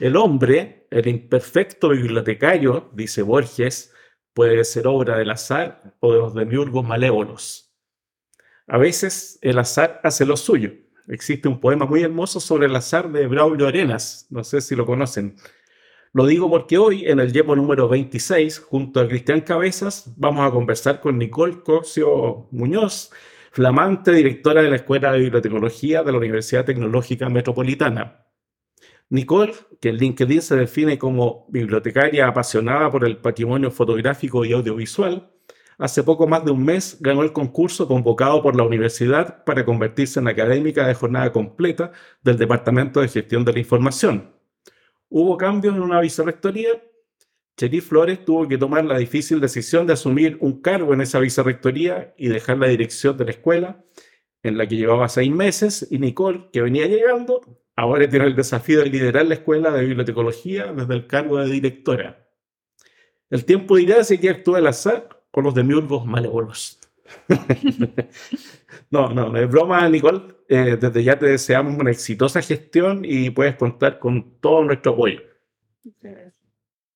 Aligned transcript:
El 0.00 0.16
hombre, 0.16 0.86
el 0.90 1.06
imperfecto 1.08 1.90
bibliotecario, 1.90 2.90
dice 2.94 3.20
Borges, 3.20 3.92
puede 4.32 4.64
ser 4.64 4.86
obra 4.86 5.18
del 5.18 5.30
azar 5.30 5.94
o 6.00 6.12
de 6.12 6.18
los 6.18 6.34
demiurgos 6.34 6.86
malévolos. 6.86 7.76
A 8.66 8.78
veces 8.78 9.38
el 9.42 9.58
azar 9.58 10.00
hace 10.02 10.24
lo 10.24 10.38
suyo. 10.38 10.72
Existe 11.06 11.48
un 11.48 11.60
poema 11.60 11.84
muy 11.84 12.02
hermoso 12.02 12.40
sobre 12.40 12.66
el 12.66 12.76
azar 12.76 13.12
de 13.12 13.26
Braulio 13.26 13.66
Arenas, 13.66 14.26
no 14.30 14.42
sé 14.42 14.62
si 14.62 14.74
lo 14.74 14.86
conocen. 14.86 15.36
Lo 16.14 16.24
digo 16.24 16.48
porque 16.48 16.78
hoy, 16.78 17.06
en 17.06 17.20
el 17.20 17.32
Yepo 17.32 17.54
número 17.54 17.86
26, 17.88 18.58
junto 18.60 19.00
a 19.00 19.06
Cristian 19.06 19.42
Cabezas, 19.42 20.14
vamos 20.16 20.48
a 20.48 20.50
conversar 20.50 21.00
con 21.00 21.18
Nicole 21.18 21.62
Corcio 21.62 22.48
Muñoz, 22.52 23.10
flamante 23.50 24.12
directora 24.12 24.62
de 24.62 24.70
la 24.70 24.76
Escuela 24.76 25.12
de 25.12 25.18
Bibliotecología 25.18 26.02
de 26.02 26.12
la 26.12 26.18
Universidad 26.18 26.64
Tecnológica 26.64 27.28
Metropolitana. 27.28 28.26
Nicole, 29.08 29.54
que 29.80 29.88
en 29.88 29.96
LinkedIn 29.96 30.40
se 30.40 30.56
define 30.56 30.96
como 30.96 31.46
bibliotecaria 31.48 32.28
apasionada 32.28 32.88
por 32.90 33.04
el 33.04 33.16
patrimonio 33.16 33.72
fotográfico 33.72 34.44
y 34.44 34.52
audiovisual, 34.52 35.32
hace 35.78 36.04
poco 36.04 36.28
más 36.28 36.44
de 36.44 36.52
un 36.52 36.64
mes 36.64 36.98
ganó 37.00 37.22
el 37.22 37.32
concurso 37.32 37.88
convocado 37.88 38.40
por 38.40 38.54
la 38.54 38.62
universidad 38.62 39.42
para 39.44 39.64
convertirse 39.64 40.20
en 40.20 40.28
académica 40.28 40.86
de 40.86 40.94
jornada 40.94 41.32
completa 41.32 41.90
del 42.22 42.38
Departamento 42.38 43.00
de 43.00 43.08
Gestión 43.08 43.44
de 43.44 43.52
la 43.52 43.58
Información. 43.58 44.32
Hubo 45.08 45.36
cambios 45.36 45.74
en 45.74 45.82
una 45.82 46.00
vicerrectoría. 46.00 46.68
Cherí 47.60 47.82
Flores 47.82 48.24
tuvo 48.24 48.48
que 48.48 48.56
tomar 48.56 48.86
la 48.86 48.96
difícil 48.96 49.38
decisión 49.38 49.86
de 49.86 49.92
asumir 49.92 50.38
un 50.40 50.62
cargo 50.62 50.94
en 50.94 51.02
esa 51.02 51.18
vicerrectoría 51.18 52.14
y 52.16 52.28
dejar 52.28 52.56
la 52.56 52.68
dirección 52.68 53.18
de 53.18 53.26
la 53.26 53.32
escuela, 53.32 53.84
en 54.42 54.56
la 54.56 54.66
que 54.66 54.76
llevaba 54.76 55.10
seis 55.10 55.30
meses, 55.30 55.86
y 55.90 55.98
Nicole, 55.98 56.48
que 56.54 56.62
venía 56.62 56.86
llegando, 56.86 57.42
Ahora 57.76 58.06
tiene 58.08 58.26
el 58.26 58.36
desafío 58.36 58.80
de 58.80 58.90
liderar 58.90 59.26
la 59.26 59.34
escuela 59.34 59.70
de 59.70 59.86
bibliotecología 59.86 60.70
desde 60.70 60.92
el 60.92 61.06
cargo 61.06 61.38
de 61.38 61.50
directora. 61.50 62.28
El 63.30 63.46
tiempo 63.46 63.76
dirá 63.76 64.04
si 64.04 64.16
aquí 64.16 64.28
actúa 64.28 64.58
el 64.58 64.66
azar 64.66 65.08
o 65.30 65.40
los 65.40 65.54
demiurgos 65.54 66.04
malévolos. 66.04 66.78
no, 68.90 69.08
no, 69.14 69.34
es 69.34 69.48
broma, 69.48 69.88
Nicole. 69.88 70.20
Eh, 70.48 70.76
desde 70.78 71.04
ya 71.04 71.18
te 71.18 71.26
deseamos 71.26 71.78
una 71.78 71.90
exitosa 71.90 72.42
gestión 72.42 73.02
y 73.02 73.30
puedes 73.30 73.56
contar 73.56 73.98
con 73.98 74.38
todo 74.40 74.62
nuestro 74.64 74.92
apoyo. 74.92 75.20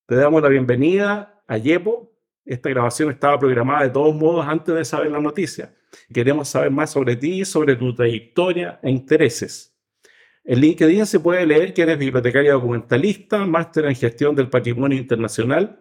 Te 0.06 0.16
damos 0.16 0.42
la 0.42 0.50
bienvenida 0.50 1.42
a 1.48 1.56
Yepo. 1.56 2.12
Esta 2.44 2.68
grabación 2.68 3.10
estaba 3.10 3.38
programada 3.38 3.84
de 3.84 3.90
todos 3.90 4.14
modos 4.14 4.44
antes 4.46 4.74
de 4.74 4.84
saber 4.84 5.10
la 5.10 5.18
noticia. 5.18 5.74
Queremos 6.12 6.48
saber 6.48 6.70
más 6.70 6.90
sobre 6.90 7.16
ti, 7.16 7.42
sobre 7.46 7.74
tu 7.74 7.94
trayectoria 7.94 8.78
e 8.82 8.90
intereses. 8.90 9.74
En 10.44 10.60
LinkedIn 10.60 11.06
se 11.06 11.20
puede 11.20 11.46
leer 11.46 11.72
que 11.72 11.80
eres 11.80 11.98
bibliotecaria 11.98 12.52
documentalista, 12.52 13.46
máster 13.46 13.86
en 13.86 13.94
gestión 13.94 14.34
del 14.34 14.50
patrimonio 14.50 14.98
internacional, 14.98 15.80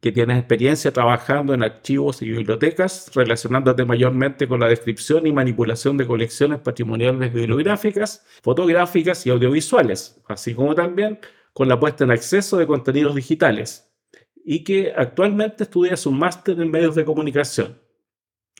que 0.00 0.12
tienes 0.12 0.38
experiencia 0.38 0.92
trabajando 0.92 1.52
en 1.52 1.64
archivos 1.64 2.22
y 2.22 2.30
bibliotecas, 2.30 3.10
relacionándote 3.12 3.84
mayormente 3.84 4.46
con 4.46 4.60
la 4.60 4.68
descripción 4.68 5.26
y 5.26 5.32
manipulación 5.32 5.96
de 5.96 6.06
colecciones 6.06 6.60
patrimoniales 6.60 7.32
bibliográficas, 7.32 8.24
fotográficas 8.40 9.26
y 9.26 9.30
audiovisuales, 9.30 10.22
así 10.28 10.54
como 10.54 10.76
también 10.76 11.18
con 11.54 11.68
la 11.68 11.80
puesta 11.80 12.04
en 12.04 12.10
acceso 12.10 12.58
de 12.58 12.66
contenidos 12.66 13.14
digitales, 13.14 13.90
y 14.44 14.62
que 14.64 14.92
actualmente 14.94 15.64
estudias 15.64 16.04
un 16.04 16.18
máster 16.18 16.60
en 16.60 16.70
medios 16.70 16.94
de 16.94 17.04
comunicación. 17.06 17.80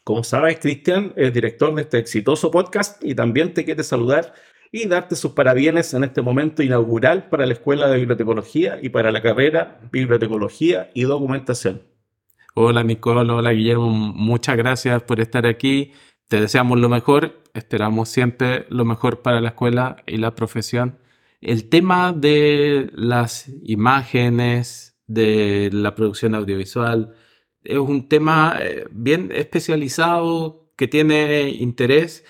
Como 0.04 0.22
sabes, 0.22 0.58
Cristian 0.58 1.12
es 1.16 1.32
director 1.34 1.74
de 1.74 1.82
este 1.82 1.98
exitoso 1.98 2.50
podcast 2.50 3.02
y 3.04 3.14
también 3.14 3.52
te 3.52 3.64
quiere 3.64 3.82
saludar 3.82 4.32
y 4.70 4.86
darte 4.86 5.16
sus 5.16 5.32
parabienes 5.32 5.92
en 5.92 6.04
este 6.04 6.22
momento 6.22 6.62
inaugural 6.62 7.28
para 7.28 7.46
la 7.46 7.52
Escuela 7.52 7.88
de 7.88 7.98
Bibliotecología 7.98 8.78
y 8.80 8.90
para 8.90 9.10
la 9.12 9.22
carrera 9.22 9.80
Bibliotecología 9.90 10.90
y 10.94 11.02
Documentación. 11.02 11.82
Hola 12.54 12.84
Nicole, 12.84 13.32
hola 13.32 13.50
Guillermo, 13.50 13.90
muchas 13.90 14.56
gracias 14.56 15.02
por 15.02 15.20
estar 15.20 15.46
aquí. 15.46 15.92
Te 16.28 16.40
deseamos 16.40 16.78
lo 16.78 16.88
mejor, 16.88 17.42
esperamos 17.54 18.08
siempre 18.08 18.66
lo 18.68 18.84
mejor 18.84 19.22
para 19.22 19.40
la 19.40 19.48
escuela 19.48 19.96
y 20.06 20.18
la 20.18 20.34
profesión. 20.34 20.98
El 21.44 21.68
tema 21.68 22.14
de 22.14 22.90
las 22.94 23.50
imágenes, 23.64 24.96
de 25.06 25.68
la 25.74 25.94
producción 25.94 26.34
audiovisual, 26.34 27.14
es 27.62 27.76
un 27.76 28.08
tema 28.08 28.56
eh, 28.62 28.86
bien 28.90 29.30
especializado 29.30 30.72
que 30.74 30.88
tiene 30.88 31.50
interés 31.50 32.24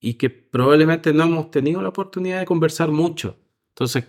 y 0.00 0.14
que 0.14 0.30
probablemente 0.30 1.12
no 1.12 1.24
hemos 1.24 1.50
tenido 1.50 1.82
la 1.82 1.90
oportunidad 1.90 2.40
de 2.40 2.46
conversar 2.46 2.90
mucho. 2.90 3.36
Entonces, 3.74 4.06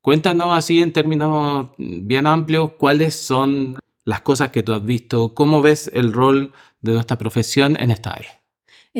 cuéntanos 0.00 0.58
así 0.58 0.82
en 0.82 0.92
términos 0.92 1.68
bien 1.78 2.26
amplios 2.26 2.72
cuáles 2.78 3.14
son 3.14 3.78
las 4.04 4.22
cosas 4.22 4.50
que 4.50 4.64
tú 4.64 4.72
has 4.72 4.84
visto, 4.84 5.34
cómo 5.34 5.62
ves 5.62 5.88
el 5.94 6.12
rol 6.12 6.52
de 6.80 6.94
nuestra 6.94 7.16
profesión 7.16 7.76
en 7.78 7.92
esta 7.92 8.10
área. 8.10 8.37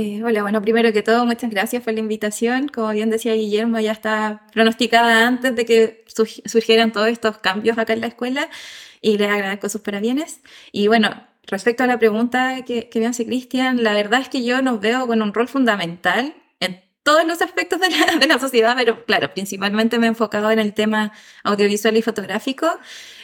Eh, 0.01 0.23
hola, 0.23 0.43
bueno, 0.43 0.63
primero 0.63 0.93
que 0.93 1.03
todo, 1.03 1.27
muchas 1.27 1.51
gracias 1.51 1.83
por 1.83 1.93
la 1.93 1.99
invitación. 1.99 2.69
Como 2.69 2.91
bien 2.91 3.11
decía 3.11 3.35
Guillermo, 3.35 3.81
ya 3.81 3.91
está 3.91 4.43
pronosticada 4.53 5.27
antes 5.27 5.57
de 5.57 5.65
que 5.67 6.05
surgieran 6.45 6.93
todos 6.93 7.09
estos 7.09 7.39
cambios 7.39 7.79
acá 7.79 7.95
en 7.95 8.03
la 8.03 8.07
escuela 8.07 8.49
y 9.01 9.19
le 9.19 9.27
agradezco 9.27 9.69
sus 9.69 9.81
parabienes. 9.81 10.41
Y 10.71 10.87
bueno, 10.87 11.27
Respecto 11.51 11.83
a 11.83 11.87
la 11.87 11.99
pregunta 11.99 12.63
que, 12.67 12.91
me 12.97 13.07
hace 13.07 13.25
Cristian, 13.25 13.83
la 13.83 13.95
verdad 13.95 14.21
es 14.21 14.29
que 14.29 14.45
yo 14.45 14.61
nos 14.61 14.81
veo 14.81 15.07
con 15.07 15.23
un 15.23 15.33
rol 15.33 15.49
fundamental 15.49 16.27
en 16.27 16.35
todos 17.09 17.27
los 17.27 17.41
aspectos 17.41 17.81
de 17.81 17.89
la, 17.89 18.17
de 18.21 18.27
la, 18.27 18.39
sociedad, 18.39 18.75
pero 18.77 19.03
claro, 19.07 19.33
principalmente 19.33 19.99
me 19.99 20.05
he 20.05 20.09
enfocado 20.11 20.51
en 20.51 20.59
el 20.59 20.75
tema 20.75 21.11
audiovisual 21.43 21.97
y 21.97 22.03
fotográfico. 22.03 22.67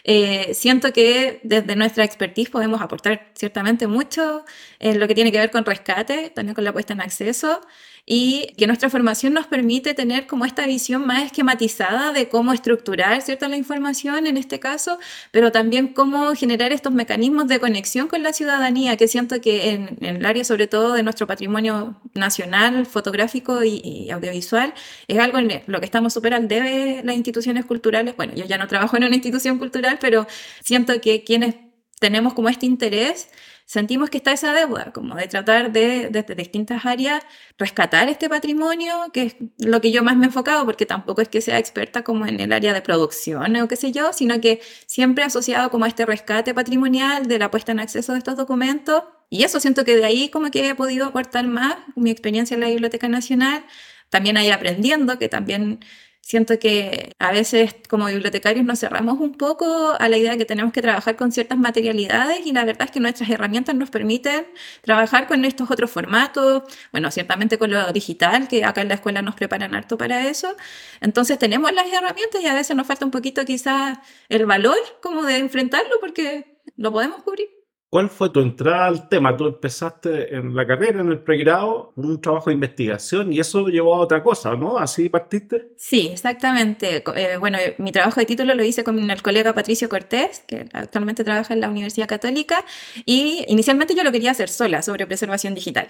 Eh, 0.04 0.54
siento 0.54 0.90
que 0.90 1.40
desde 1.42 1.76
nuestra 1.76 2.02
expertise 2.02 2.48
podemos 2.48 2.80
aportar 2.80 3.30
ciertamente 3.34 3.86
mucho 3.86 4.46
en 4.78 5.00
lo 5.00 5.06
que 5.06 5.14
tiene 5.14 5.30
que 5.30 5.38
ver 5.38 5.50
con 5.50 5.66
rescate, 5.66 6.30
también 6.30 6.54
con 6.54 6.64
la 6.64 6.72
puesta 6.72 6.94
en 6.94 7.02
acceso 7.02 7.60
y 8.06 8.53
que 8.59 8.66
nuestra 8.66 8.91
formación 8.91 9.32
nos 9.32 9.47
permite 9.47 9.94
tener 9.94 10.26
como 10.26 10.44
esta 10.44 10.66
visión 10.66 11.06
más 11.06 11.25
esquematizada 11.25 12.12
de 12.12 12.28
cómo 12.28 12.53
estructurar 12.53 13.22
cierta 13.22 13.48
la 13.48 13.56
información 13.56 14.26
en 14.26 14.37
este 14.37 14.60
caso, 14.60 14.98
pero 15.31 15.53
también 15.53 15.88
cómo 15.88 16.34
generar 16.34 16.72
estos 16.72 16.93
mecanismos 16.93 17.48
de 17.48 17.60
conexión 17.60 18.09
con 18.09 18.22
la 18.22 18.32
ciudadanía, 18.32 18.97
que 18.97 19.09
siento 19.09 19.41
que 19.41 19.70
en, 19.70 19.98
el 20.00 20.25
área 20.26 20.44
sobre 20.44 20.66
todo 20.66 20.93
de 20.93 21.03
nuestro 21.03 21.26
patrimonio 21.26 22.00
nacional, 22.14 22.84
fotográfico 22.84 23.64
y, 23.64 24.10
audiovisual, 24.10 24.75
es 25.09 25.19
algo 25.19 25.38
en 25.38 25.62
lo 25.66 25.81
que 25.81 25.87
estamos 25.87 26.12
súper 26.12 26.34
al 26.34 26.48
debe 26.48 27.03
las 27.04 27.16
instituciones 27.16 27.64
culturales. 27.64 28.16
Bueno, 28.16 28.34
yo 28.34 28.44
ya 28.44 28.59
no 28.59 28.69
trabajo 28.69 28.97
en 28.97 29.04
una 29.04 29.14
institución 29.14 29.59
cultural, 29.59 29.98
pero 30.00 30.26
siento 30.62 31.00
que 31.00 31.25
quienes 31.25 31.54
tenemos 32.00 32.34
como 32.34 32.50
este 32.50 32.66
interés, 32.66 33.28
sentimos 33.64 34.10
que 34.10 34.19
está 34.19 34.32
esa 34.32 34.52
deuda, 34.52 34.92
como 34.92 35.14
de 35.14 35.26
tratar 35.26 35.72
de, 35.72 36.08
desde 36.10 36.34
distintas 36.34 36.84
áreas, 36.84 37.22
rescatar 37.58 38.08
este 38.08 38.28
patrimonio, 38.28 38.94
que 39.12 39.22
es 39.22 39.36
lo 39.58 39.80
que 39.80 39.91
yo 39.91 40.02
más 40.02 40.16
me 40.16 40.25
he 40.25 40.26
enfocado, 40.26 40.64
porque 40.64 40.86
tampoco 40.86 41.22
es 41.22 41.28
que 41.28 41.41
sea 41.41 41.58
experta 41.58 42.04
como 42.04 42.26
en 42.26 42.41
el 42.41 42.52
área 42.52 42.72
de 42.72 42.82
producción 42.82 43.56
o 43.56 43.69
qué 43.69 43.76
sé 43.76 43.92
yo, 43.92 44.12
sino 44.12 44.41
que 44.41 44.60
siempre 44.86 45.25
asociado 45.25 45.70
como 45.70 45.86
a 45.86 45.88
este 45.88 46.06
rescate 46.06 46.54
patrimonial 46.54 47.26
de 47.26 47.38
la 47.38 47.50
puesta 47.50 47.72
en 47.72 47.80
acceso 47.80 48.12
de 48.12 48.19
estos 48.19 48.36
documentos. 48.36 49.04
Y 49.30 49.44
eso 49.44 49.58
siento 49.60 49.84
que 49.84 49.96
de 49.96 50.04
ahí 50.04 50.28
como 50.28 50.50
que 50.50 50.69
he 50.69 50.75
podido 50.75 51.06
aportar 51.06 51.46
más 51.46 51.76
mi 51.96 52.10
experiencia 52.10 52.54
en 52.54 52.60
la 52.60 52.69
Biblioteca 52.69 53.08
Nacional, 53.08 53.64
también 54.10 54.36
ahí 54.36 54.50
aprendiendo, 54.50 55.19
que 55.19 55.28
también 55.28 55.81
Siento 56.26 56.58
que 56.58 57.12
a 57.18 57.32
veces 57.32 57.76
como 57.86 58.06
bibliotecarios 58.06 58.64
nos 58.64 58.80
cerramos 58.80 59.20
un 59.20 59.34
poco 59.34 59.94
a 59.98 60.08
la 60.08 60.16
idea 60.16 60.32
de 60.32 60.38
que 60.38 60.46
tenemos 60.46 60.72
que 60.72 60.80
trabajar 60.80 61.16
con 61.16 61.32
ciertas 61.32 61.58
materialidades 61.58 62.46
y 62.46 62.52
la 62.52 62.64
verdad 62.64 62.86
es 62.86 62.92
que 62.92 62.98
nuestras 62.98 63.28
herramientas 63.28 63.74
nos 63.74 63.90
permiten 63.90 64.46
trabajar 64.80 65.26
con 65.28 65.44
estos 65.44 65.70
otros 65.70 65.90
formatos, 65.90 66.62
bueno, 66.93 67.10
ciertamente 67.10 67.58
con 67.58 67.70
lo 67.70 67.93
digital, 67.93 68.49
que 68.49 68.64
acá 68.64 68.81
en 68.81 68.88
la 68.88 68.94
escuela 68.94 69.20
nos 69.20 69.34
preparan 69.34 69.75
harto 69.75 69.99
para 69.99 70.26
eso. 70.26 70.56
Entonces 71.02 71.38
tenemos 71.38 71.70
las 71.75 71.87
herramientas 71.93 72.40
y 72.43 72.46
a 72.46 72.54
veces 72.54 72.75
nos 72.75 72.87
falta 72.87 73.04
un 73.04 73.10
poquito 73.10 73.44
quizás 73.44 73.99
el 74.31 74.46
valor 74.46 74.78
como 75.02 75.25
de 75.25 75.37
enfrentarlo 75.37 75.96
porque 76.00 76.58
lo 76.76 76.90
podemos 76.90 77.22
cubrir. 77.22 77.53
¿Cuál 77.94 78.11
fue 78.11 78.31
tu 78.31 78.41
entrada 78.41 78.87
al 78.87 79.08
tema? 79.08 79.37
Tú 79.37 79.46
empezaste 79.46 80.35
en 80.35 80.52
la 80.52 80.67
carrera, 80.67 81.00
en 81.00 81.12
el 81.12 81.20
pregrado, 81.20 81.93
un 81.94 82.20
trabajo 82.20 82.50
de 82.50 82.55
investigación 82.55 83.32
y 83.32 83.38
eso 83.38 83.69
llevó 83.69 83.94
a 83.94 84.00
otra 84.00 84.20
cosa, 84.20 84.56
¿no? 84.56 84.79
¿Así 84.79 85.08
partiste? 85.08 85.69
Sí, 85.76 86.08
exactamente. 86.11 87.05
Eh, 87.14 87.37
bueno, 87.37 87.56
mi 87.79 87.93
trabajo 87.93 88.19
de 88.19 88.26
título 88.26 88.52
lo 88.56 88.64
hice 88.64 88.82
con 88.82 89.08
el 89.08 89.23
colega 89.23 89.55
Patricio 89.55 89.88
Cortés, 89.88 90.43
que 90.49 90.67
actualmente 90.73 91.23
trabaja 91.23 91.55
en 91.55 91.61
la 91.61 91.69
Universidad 91.69 92.08
Católica, 92.08 92.64
y 93.06 93.44
inicialmente 93.46 93.94
yo 93.94 94.02
lo 94.02 94.11
quería 94.11 94.32
hacer 94.32 94.49
sola 94.49 94.82
sobre 94.82 95.06
preservación 95.06 95.55
digital. 95.55 95.87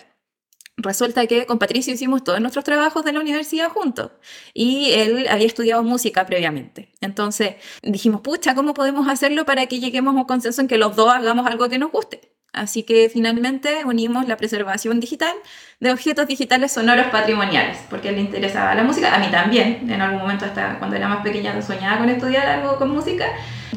Resulta 0.76 1.26
que 1.26 1.46
con 1.46 1.58
Patricio 1.58 1.94
hicimos 1.94 2.24
todos 2.24 2.40
nuestros 2.40 2.64
trabajos 2.64 3.04
de 3.04 3.12
la 3.12 3.20
universidad 3.20 3.70
juntos 3.70 4.10
y 4.52 4.90
él 4.92 5.26
había 5.30 5.46
estudiado 5.46 5.82
música 5.84 6.26
previamente. 6.26 6.90
Entonces 7.00 7.54
dijimos, 7.82 8.22
pucha, 8.22 8.54
¿cómo 8.54 8.74
podemos 8.74 9.08
hacerlo 9.08 9.46
para 9.46 9.66
que 9.66 9.78
lleguemos 9.78 10.14
a 10.14 10.18
un 10.18 10.24
consenso 10.24 10.60
en 10.60 10.68
que 10.68 10.76
los 10.76 10.96
dos 10.96 11.14
hagamos 11.14 11.46
algo 11.46 11.68
que 11.68 11.78
nos 11.78 11.92
guste? 11.92 12.34
Así 12.52 12.84
que 12.84 13.10
finalmente 13.12 13.84
unimos 13.84 14.28
la 14.28 14.36
preservación 14.36 15.00
digital 15.00 15.34
de 15.80 15.90
objetos 15.90 16.26
digitales 16.28 16.72
sonoros 16.72 17.06
patrimoniales, 17.06 17.78
porque 17.90 18.12
le 18.12 18.20
interesaba 18.20 18.74
la 18.74 18.84
música, 18.84 19.14
a 19.14 19.18
mí 19.18 19.26
también, 19.30 19.90
en 19.90 20.00
algún 20.00 20.20
momento 20.20 20.44
hasta 20.44 20.78
cuando 20.78 20.96
era 20.96 21.08
más 21.08 21.22
pequeña 21.22 21.60
soñaba 21.62 21.98
con 21.98 22.08
estudiar 22.08 22.46
algo 22.46 22.78
con 22.78 22.90
música. 22.90 23.26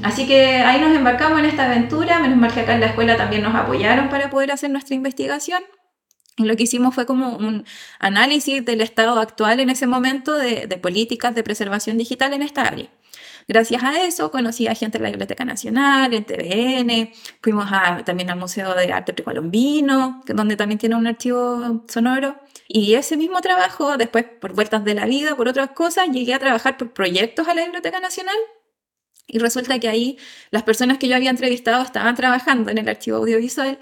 Así 0.04 0.28
que 0.28 0.58
ahí 0.58 0.80
nos 0.80 0.96
embarcamos 0.96 1.40
en 1.40 1.46
esta 1.46 1.66
aventura, 1.66 2.20
menos 2.20 2.38
mal 2.38 2.54
que 2.54 2.62
acá 2.62 2.76
en 2.76 2.82
la 2.82 2.88
escuela 2.88 3.18
también 3.18 3.42
nos 3.42 3.56
apoyaron 3.56 4.10
para 4.10 4.30
poder 4.30 4.52
hacer 4.52 4.70
nuestra 4.70 4.96
investigación. 4.96 5.64
Lo 6.38 6.56
que 6.56 6.64
hicimos 6.64 6.94
fue 6.94 7.06
como 7.06 7.36
un 7.36 7.66
análisis 8.00 8.64
del 8.64 8.82
estado 8.82 9.20
actual 9.20 9.60
en 9.60 9.70
ese 9.70 9.88
momento 9.88 10.36
de, 10.36 10.68
de 10.68 10.78
políticas 10.78 11.34
de 11.34 11.44
preservación 11.44 11.98
digital 11.98 12.34
en 12.34 12.44
esta 12.44 12.64
área. 12.64 12.90
Gracias 13.50 13.82
a 13.82 14.04
eso 14.04 14.30
conocí 14.30 14.68
a 14.68 14.76
gente 14.76 14.98
de 14.98 15.06
la 15.06 15.10
Biblioteca 15.10 15.46
Nacional, 15.46 16.14
en 16.14 16.26
TVN, 16.26 17.12
fuimos 17.42 17.68
a, 17.72 18.04
también 18.04 18.30
al 18.30 18.38
Museo 18.38 18.76
de 18.76 18.92
Arte 18.92 19.14
Precolombino, 19.14 20.22
donde 20.28 20.58
también 20.58 20.78
tiene 20.80 20.96
un 20.96 21.08
archivo 21.08 21.86
sonoro. 21.88 22.36
Y 22.68 22.96
ese 22.96 23.16
mismo 23.16 23.40
trabajo, 23.40 23.96
después 23.96 24.26
por 24.26 24.54
vueltas 24.54 24.84
de 24.84 24.96
la 24.96 25.06
vida, 25.06 25.36
por 25.38 25.48
otras 25.48 25.70
cosas, 25.72 26.10
llegué 26.10 26.34
a 26.34 26.40
trabajar 26.40 26.76
por 26.76 26.92
proyectos 26.92 27.48
a 27.48 27.54
la 27.54 27.64
Biblioteca 27.64 28.02
Nacional. 28.02 28.36
Y 29.28 29.40
resulta 29.40 29.78
que 29.78 29.90
ahí 29.90 30.18
las 30.52 30.64
personas 30.64 30.98
que 30.98 31.10
yo 31.10 31.16
había 31.16 31.30
entrevistado 31.30 31.84
estaban 31.84 32.16
trabajando 32.16 32.72
en 32.72 32.78
el 32.78 32.88
archivo 32.88 33.18
audiovisual 33.18 33.78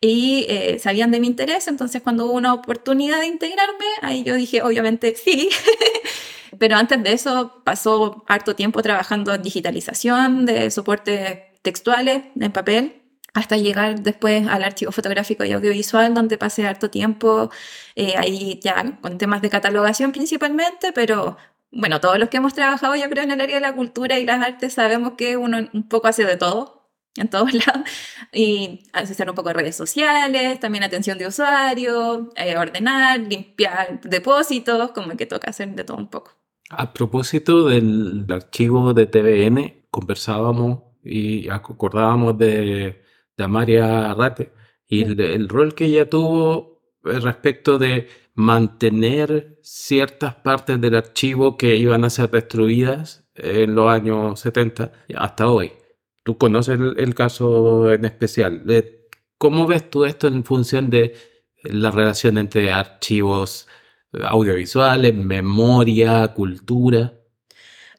y 0.00 0.44
eh, 0.48 0.78
sabían 0.78 1.10
de 1.10 1.20
mi 1.20 1.26
interés, 1.26 1.68
entonces 1.68 2.02
cuando 2.02 2.26
hubo 2.26 2.34
una 2.34 2.52
oportunidad 2.52 3.20
de 3.20 3.26
integrarme, 3.26 3.86
ahí 4.02 4.22
yo 4.24 4.34
dije, 4.34 4.62
obviamente 4.62 5.14
sí. 5.16 5.48
Pero 6.58 6.76
antes 6.76 7.02
de 7.02 7.12
eso 7.12 7.62
pasó 7.64 8.24
harto 8.28 8.54
tiempo 8.54 8.82
trabajando 8.82 9.32
en 9.32 9.42
digitalización 9.42 10.44
de 10.44 10.70
soportes 10.70 11.38
textuales 11.62 12.24
en 12.38 12.52
papel 12.52 13.00
hasta 13.34 13.56
llegar 13.56 14.00
después 14.00 14.46
al 14.48 14.64
archivo 14.64 14.92
fotográfico 14.92 15.44
y 15.44 15.52
audiovisual, 15.52 16.12
donde 16.14 16.36
pasé 16.38 16.66
harto 16.66 16.90
tiempo 16.90 17.50
eh, 17.94 18.14
ahí 18.16 18.58
ya 18.62 18.98
con 19.00 19.18
temas 19.18 19.42
de 19.42 19.50
catalogación 19.50 20.12
principalmente, 20.12 20.92
pero 20.92 21.36
bueno, 21.72 22.00
todos 22.00 22.18
los 22.18 22.28
que 22.28 22.38
hemos 22.38 22.54
trabajado 22.54 22.96
yo 22.96 23.08
creo 23.08 23.24
en 23.24 23.30
el 23.30 23.40
área 23.40 23.56
de 23.56 23.60
la 23.60 23.74
cultura 23.74 24.18
y 24.18 24.26
las 24.26 24.44
artes 24.44 24.74
sabemos 24.74 25.12
que 25.16 25.36
uno 25.36 25.58
un 25.72 25.88
poco 25.88 26.08
hace 26.08 26.24
de 26.24 26.36
todo, 26.36 26.90
en 27.16 27.28
todos 27.28 27.52
lados, 27.66 27.88
y 28.32 28.84
hacer 28.92 29.28
un 29.28 29.34
poco 29.34 29.48
de 29.48 29.54
redes 29.54 29.76
sociales, 29.76 30.60
también 30.60 30.84
atención 30.84 31.18
de 31.18 31.26
usuario, 31.26 32.32
eh, 32.36 32.56
ordenar, 32.56 33.20
limpiar 33.20 34.00
depósitos, 34.02 34.92
como 34.92 35.16
que 35.16 35.26
toca 35.26 35.50
hacer 35.50 35.74
de 35.74 35.84
todo 35.84 35.96
un 35.96 36.08
poco. 36.08 36.32
A 36.70 36.92
propósito 36.92 37.68
del 37.68 38.26
archivo 38.28 38.94
de 38.94 39.06
TVN, 39.06 39.86
conversábamos 39.90 40.82
y 41.02 41.48
acordábamos 41.48 42.38
de, 42.38 43.02
de 43.36 43.44
Amaria 43.44 44.10
Arrate 44.10 44.52
y 44.90 45.04
el, 45.04 45.48
rol 45.48 45.74
que 45.74 45.86
ella 45.86 46.10
tuvo 46.10 46.82
respecto 47.02 47.78
de 47.78 48.08
mantener 48.40 49.58
ciertas 49.62 50.34
partes 50.34 50.80
del 50.80 50.94
archivo 50.96 51.56
que 51.56 51.76
iban 51.76 52.04
a 52.04 52.10
ser 52.10 52.30
destruidas 52.30 53.24
en 53.34 53.74
los 53.74 53.90
años 53.90 54.40
70 54.40 54.92
hasta 55.16 55.48
hoy. 55.48 55.72
Tú 56.22 56.38
conoces 56.38 56.78
el, 56.96 57.14
caso 57.14 57.92
en 57.92 58.04
especial. 58.04 58.64
¿Cómo 59.38 59.66
ves 59.66 59.88
tú 59.88 60.04
esto 60.04 60.28
en 60.28 60.44
función 60.44 60.90
de 60.90 61.14
la 61.64 61.90
relación 61.90 62.38
entre 62.38 62.72
archivos 62.72 63.66
audiovisuales, 64.12 65.14
memoria, 65.14 66.28
cultura. 66.28 67.19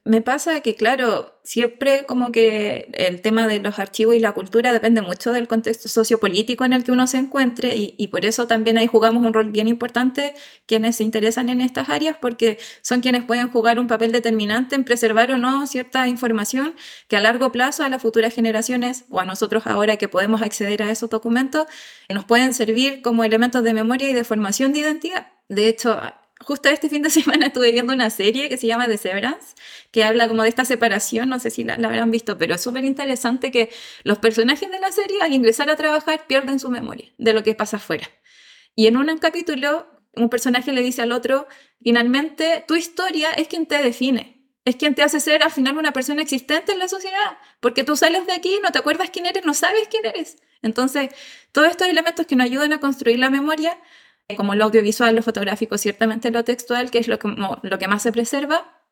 Me 0.04 0.20
pasa 0.20 0.60
que, 0.62 0.74
claro, 0.74 1.38
siempre 1.44 2.04
como 2.06 2.32
que 2.32 2.90
el 2.94 3.20
tema 3.20 3.46
de 3.46 3.60
los 3.60 3.78
archivos 3.78 4.16
y 4.16 4.18
la 4.18 4.32
cultura 4.32 4.72
depende 4.72 5.00
mucho 5.00 5.32
del 5.32 5.46
contexto 5.46 5.88
sociopolítico 5.88 6.64
en 6.64 6.72
el 6.72 6.82
que 6.82 6.90
uno 6.90 7.06
se 7.06 7.18
encuentre 7.18 7.74
y, 7.76 8.08
por 8.08 8.24
eso 8.24 8.48
también 8.48 8.78
ahí 8.78 8.88
jugamos 8.88 9.24
un 9.24 9.32
rol 9.32 9.50
bien 9.50 9.68
importante 9.68 10.34
quienes 10.66 10.96
se 10.96 11.04
interesan 11.04 11.48
en 11.50 11.60
estas 11.60 11.88
áreas 11.88 12.16
porque 12.20 12.58
son 12.82 13.00
quienes 13.00 13.22
pueden 13.24 13.48
jugar 13.48 13.78
un 13.78 13.86
papel 13.86 14.10
determinante 14.10 14.74
en 14.74 14.82
preservar 14.82 15.30
o 15.30 15.38
no 15.38 15.68
cierta 15.68 16.08
información 16.08 16.74
que 17.06 17.16
a 17.16 17.20
largo 17.20 17.52
plazo 17.52 17.84
a 17.84 17.88
las 17.88 18.02
futuras 18.02 18.34
generaciones 18.34 19.04
o 19.08 19.20
a 19.20 19.24
nosotros 19.24 19.68
ahora 19.68 19.98
que 19.98 20.08
podemos 20.08 20.42
acceder 20.42 20.82
a 20.82 20.90
esos 20.90 21.10
documentos 21.10 21.66
nos 22.08 22.24
pueden 22.24 22.54
servir 22.54 23.02
como 23.02 23.22
elementos 23.22 23.62
de 23.62 23.72
memoria 23.72 24.10
y 24.10 24.14
de 24.14 24.24
formación 24.24 24.72
de 24.72 24.80
identidad. 24.80 25.28
De 25.48 25.68
hecho, 25.68 26.00
justo 26.44 26.68
este 26.68 26.88
fin 26.88 27.02
de 27.02 27.10
semana 27.18 27.46
estuve 27.46 27.72
viendo 27.72 27.92
una 27.92 28.10
serie 28.10 28.48
que 28.48 28.56
se 28.56 28.66
llama 28.66 28.86
The 28.86 28.98
Severance, 28.98 29.54
que 29.90 30.04
habla 30.04 30.28
como 30.28 30.42
de 30.42 30.48
esta 30.48 30.64
separación, 30.64 31.28
no 31.28 31.38
sé 31.38 31.50
si 31.50 31.64
la, 31.64 31.74
habrán 31.74 32.10
visto, 32.10 32.38
pero 32.38 32.54
es 32.54 32.60
súper 32.60 32.84
interesante 32.84 33.50
que 33.50 33.70
los 34.04 34.18
personajes 34.18 34.70
de 34.70 34.80
la 34.80 34.92
serie 34.92 35.18
al 35.22 35.32
ingresar 35.32 35.70
a 35.70 35.76
trabajar 35.76 36.26
pierden 36.26 36.58
su 36.58 36.70
memoria 36.70 37.12
de 37.18 37.32
lo 37.32 37.42
que 37.42 37.54
pasa 37.54 37.76
afuera. 37.76 38.08
Y 38.74 38.86
en 38.86 38.96
un 38.96 39.18
capítulo, 39.18 39.86
un 40.14 40.28
personaje 40.28 40.72
le 40.72 40.82
dice 40.82 41.02
al 41.02 41.12
otro, 41.12 41.46
finalmente, 41.82 42.64
tu 42.66 42.74
historia 42.74 43.30
es 43.32 43.48
quien 43.48 43.66
te 43.66 43.82
define. 43.82 44.42
Es 44.64 44.76
quien 44.76 44.94
te 44.94 45.02
hace 45.02 45.18
ser 45.18 45.42
al 45.42 45.50
final 45.50 45.76
una 45.76 45.92
persona 45.92 46.22
existente 46.22 46.72
en 46.72 46.78
la 46.78 46.86
sociedad, 46.86 47.36
porque 47.58 47.82
tú 47.82 47.96
sales 47.96 48.26
de 48.26 48.32
aquí, 48.32 48.60
no 48.62 48.70
te 48.70 48.78
acuerdas 48.78 49.10
quién 49.10 49.26
eres, 49.26 49.44
no 49.44 49.54
sabes 49.54 49.88
quién 49.90 50.06
eres. 50.06 50.36
Entonces, 50.62 51.10
todos 51.50 51.68
estos 51.68 51.88
elementos 51.88 52.26
que 52.26 52.36
nos 52.36 52.44
ayudan 52.44 52.72
a 52.72 52.78
construir 52.78 53.18
la 53.18 53.28
memoria 53.28 53.76
como 54.36 54.54
lo 54.54 54.64
audiovisual, 54.64 55.14
lo 55.14 55.22
fotográfico, 55.22 55.78
ciertamente 55.78 56.30
lo 56.30 56.44
textual, 56.44 56.90
que 56.90 56.98
es 56.98 57.08
lo 57.08 57.18
que, 57.18 57.34
lo 57.62 57.78
que 57.78 57.88
más 57.88 58.02
se 58.02 58.12
preserva, 58.12 58.82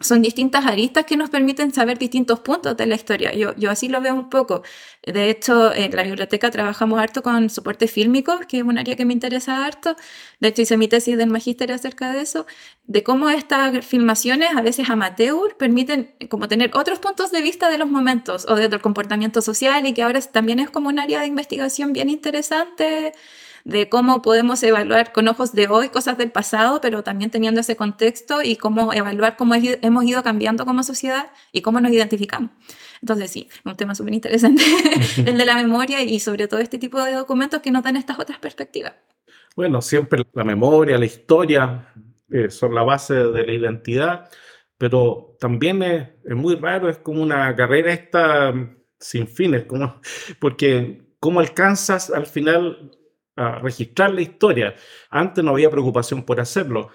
son 0.00 0.22
distintas 0.22 0.64
aristas 0.64 1.04
que 1.06 1.16
nos 1.16 1.28
permiten 1.28 1.72
saber 1.74 1.98
distintos 1.98 2.38
puntos 2.40 2.76
de 2.76 2.86
la 2.86 2.94
historia. 2.94 3.34
Yo, 3.34 3.54
yo 3.56 3.68
así 3.70 3.88
lo 3.88 4.00
veo 4.00 4.14
un 4.14 4.30
poco. 4.30 4.62
De 5.04 5.28
hecho, 5.28 5.74
en 5.74 5.94
la 5.94 6.04
biblioteca 6.04 6.50
trabajamos 6.52 7.00
harto 7.00 7.22
con 7.22 7.50
soportes 7.50 7.90
fílmicos, 7.90 8.46
que 8.46 8.58
es 8.58 8.62
un 8.62 8.78
área 8.78 8.94
que 8.94 9.04
me 9.04 9.12
interesa 9.12 9.66
harto. 9.66 9.96
De 10.38 10.48
hecho, 10.48 10.62
hice 10.62 10.76
mi 10.76 10.86
tesis 10.86 11.16
del 11.18 11.30
magíster 11.30 11.72
acerca 11.72 12.12
de 12.12 12.20
eso, 12.20 12.46
de 12.84 13.02
cómo 13.02 13.28
estas 13.28 13.84
filmaciones, 13.84 14.50
a 14.56 14.62
veces 14.62 14.88
amateur, 14.88 15.56
permiten 15.56 16.14
como 16.30 16.46
tener 16.46 16.70
otros 16.74 17.00
puntos 17.00 17.32
de 17.32 17.42
vista 17.42 17.68
de 17.68 17.78
los 17.78 17.88
momentos 17.88 18.46
o 18.48 18.54
del 18.54 18.80
comportamiento 18.80 19.42
social 19.42 19.84
y 19.84 19.94
que 19.94 20.02
ahora 20.02 20.20
también 20.20 20.60
es 20.60 20.70
como 20.70 20.90
un 20.90 21.00
área 21.00 21.20
de 21.20 21.26
investigación 21.26 21.92
bien 21.92 22.08
interesante 22.08 23.12
de 23.64 23.88
cómo 23.88 24.22
podemos 24.22 24.62
evaluar 24.62 25.12
con 25.12 25.28
ojos 25.28 25.52
de 25.52 25.68
hoy 25.68 25.88
cosas 25.88 26.18
del 26.18 26.30
pasado, 26.30 26.80
pero 26.80 27.02
también 27.02 27.30
teniendo 27.30 27.60
ese 27.60 27.76
contexto 27.76 28.42
y 28.42 28.56
cómo 28.56 28.92
evaluar 28.92 29.36
cómo 29.36 29.54
hemos 29.54 30.04
ido 30.04 30.22
cambiando 30.22 30.64
como 30.64 30.82
sociedad 30.82 31.30
y 31.52 31.62
cómo 31.62 31.80
nos 31.80 31.92
identificamos. 31.92 32.50
Entonces 33.00 33.30
sí, 33.30 33.48
un 33.64 33.76
tema 33.76 33.94
súper 33.94 34.14
interesante, 34.14 34.62
el 35.26 35.38
de 35.38 35.44
la 35.44 35.54
memoria 35.54 36.02
y 36.02 36.20
sobre 36.20 36.48
todo 36.48 36.60
este 36.60 36.78
tipo 36.78 37.02
de 37.02 37.12
documentos 37.12 37.60
que 37.60 37.70
nos 37.70 37.82
dan 37.82 37.96
estas 37.96 38.18
otras 38.18 38.38
perspectivas. 38.38 38.94
Bueno, 39.56 39.82
siempre 39.82 40.24
la 40.32 40.44
memoria, 40.44 40.98
la 40.98 41.06
historia 41.06 41.92
eh, 42.30 42.50
son 42.50 42.74
la 42.74 42.82
base 42.82 43.14
de 43.14 43.46
la 43.46 43.52
identidad, 43.52 44.30
pero 44.76 45.36
también 45.40 45.82
es, 45.82 46.08
es, 46.24 46.36
muy 46.36 46.54
raro, 46.54 46.88
es 46.88 46.98
como 46.98 47.22
una 47.22 47.54
carrera 47.56 47.92
esta 47.92 48.54
sin 49.00 49.28
fines, 49.28 49.64
como, 49.64 50.00
porque 50.40 51.08
cómo 51.20 51.40
alcanzas 51.40 52.10
al 52.10 52.26
final 52.26 52.97
a 53.38 53.58
registrar 53.60 54.12
la 54.12 54.22
historia. 54.22 54.74
Antes 55.10 55.44
no 55.44 55.52
había 55.52 55.70
preocupación 55.70 56.22
por 56.24 56.40
hacerlo. 56.40 56.90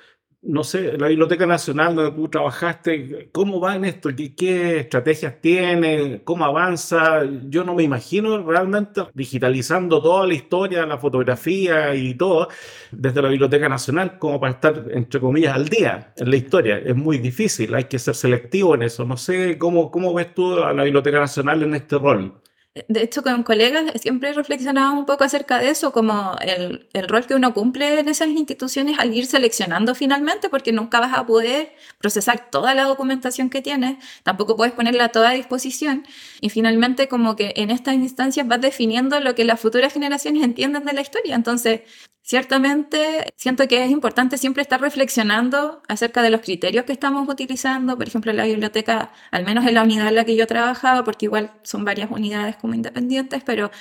No 0.45 0.65
sé, 0.65 0.97
la 0.97 1.07
Biblioteca 1.07 1.45
Nacional 1.45 1.95
donde 1.95 2.11
tú 2.11 2.27
trabajaste, 2.27 3.29
¿cómo 3.31 3.61
va 3.61 3.77
en 3.77 3.85
esto? 3.85 4.09
¿Qué, 4.13 4.35
¿Qué, 4.35 4.79
estrategias 4.81 5.39
tiene? 5.39 6.21
¿Cómo 6.25 6.43
avanza? 6.43 7.21
Yo 7.47 7.63
no 7.63 7.73
me 7.75 7.83
imagino 7.83 8.43
realmente 8.45 9.03
digitalizando 9.13 10.01
toda 10.01 10.27
la 10.27 10.33
historia, 10.33 10.85
la 10.85 10.97
fotografía 10.97 11.95
y 11.95 12.15
todo 12.15 12.49
desde 12.91 13.21
la 13.21 13.29
Biblioteca 13.29 13.69
Nacional 13.69 14.19
como 14.19 14.37
para 14.37 14.53
estar, 14.53 14.85
entre 14.91 15.21
comillas, 15.21 15.55
al 15.55 15.69
día 15.69 16.13
en 16.17 16.29
la 16.29 16.35
historia. 16.35 16.77
Es 16.77 16.95
muy 16.95 17.19
difícil, 17.19 17.73
hay 17.73 17.85
que 17.85 17.97
ser 17.97 18.13
selectivo 18.13 18.75
en 18.75 18.83
eso. 18.83 19.05
No 19.05 19.15
sé, 19.15 19.57
¿cómo, 19.57 19.89
cómo 19.91 20.13
ves 20.13 20.33
tú 20.33 20.61
a 20.61 20.73
la 20.73 20.83
Biblioteca 20.83 21.19
Nacional 21.21 21.63
en 21.63 21.75
este 21.75 21.97
rol? 21.97 22.42
De 22.87 23.03
hecho, 23.03 23.21
con 23.21 23.43
colegas 23.43 24.01
siempre 24.01 24.33
reflexionaba 24.33 24.91
un 24.91 25.05
poco 25.05 25.23
acerca 25.23 25.59
de 25.59 25.69
eso, 25.69 25.91
como 25.91 26.35
el, 26.41 26.87
el, 26.93 27.07
rol 27.07 27.27
que 27.27 27.35
uno 27.35 27.53
cumple 27.53 27.99
en 27.99 28.09
esas 28.09 28.29
instituciones 28.29 28.97
al 28.97 29.13
ir 29.13 29.27
seleccionando 29.27 29.93
finalmente, 29.93 30.49
porque 30.49 30.71
nunca 30.71 30.99
vas 30.99 31.15
a 31.15 31.25
poder 31.27 31.75
procesar 31.99 32.49
toda 32.49 32.73
la 32.73 32.85
documentación 32.85 33.51
que 33.51 33.61
tienes, 33.61 33.97
tampoco 34.23 34.55
puedes 34.55 34.73
ponerla 34.73 35.05
a 35.05 35.09
toda 35.09 35.31
disposición, 35.31 36.07
y 36.41 36.49
finalmente 36.49 37.07
como 37.07 37.35
que 37.35 37.53
en 37.57 37.69
estas 37.69 37.93
instancias 37.93 38.47
vas 38.47 38.61
definiendo 38.61 39.19
lo 39.19 39.35
que 39.35 39.45
las 39.45 39.59
futuras 39.59 39.93
generaciones 39.93 40.43
entienden 40.43 40.83
de 40.83 40.93
la 40.93 41.01
historia. 41.01 41.35
Entonces, 41.35 41.81
Ciertamente, 42.25 43.33
siento 43.35 43.67
que 43.67 43.83
es 43.83 43.91
importante 43.91 44.37
siempre 44.37 44.61
estar 44.61 44.79
reflexionando 44.79 45.81
acerca 45.89 46.21
de 46.21 46.29
los 46.29 46.39
criterios 46.39 46.85
que 46.85 46.93
estamos 46.93 47.27
utilizando, 47.27 47.97
por 47.97 48.07
ejemplo, 48.07 48.31
la 48.31 48.45
biblioteca, 48.45 49.11
al 49.29 49.43
menos 49.43 49.67
en 49.67 49.73
la 49.73 49.83
unidad 49.83 50.07
en 50.07 50.15
la 50.15 50.23
que 50.23 50.37
yo 50.37 50.47
trabajaba, 50.47 51.03
porque 51.03 51.25
igual 51.25 51.51
son 51.63 51.83
varias 51.83 52.09
unidades 52.09 52.55
como 52.63 52.75
independientes, 52.75 53.43
pero 53.43 53.71